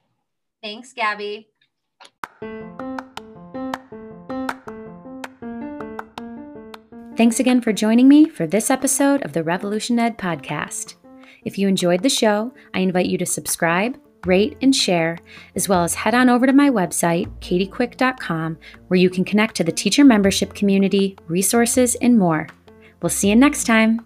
Thanks 0.63 0.93
gabby. 0.93 1.49
Thanks 7.17 7.39
again 7.39 7.61
for 7.61 7.73
joining 7.73 8.09
me 8.09 8.29
for 8.29 8.47
this 8.47 8.71
episode 8.71 9.23
of 9.23 9.35
the 9.35 9.43
Revolution 9.43 9.99
Ed 9.99 10.17
podcast. 10.17 10.95
If 11.45 11.59
you 11.59 11.69
enjoyed 11.69 12.03
the 12.03 12.09
show, 12.09 12.53
I 12.75 12.81
invite 12.81 13.07
you 13.07 13.19
to 13.19 13.27
subscribe, 13.27 13.99
rate, 14.27 14.57
and 14.61 14.75
share, 14.75 15.19
as 15.55 15.69
well 15.69 15.85
as 15.85 15.95
head 15.95 16.15
on 16.15 16.29
over 16.29 16.47
to 16.47 16.53
my 16.53 16.71
website, 16.71 17.31
katiequick.com, 17.41 18.59
where 18.89 19.01
you 19.01 19.11
can 19.11 19.25
connect 19.25 19.55
to 19.57 19.65
the 19.65 19.73
teacher 19.73 20.05
membership 20.05 20.55
community, 20.55 21.17
resources, 21.27 21.95
and 21.97 22.19
more. 22.19 22.47
We'll 23.01 23.11
see 23.11 23.31
you 23.31 23.37
next 23.37 23.65
time. 23.65 24.05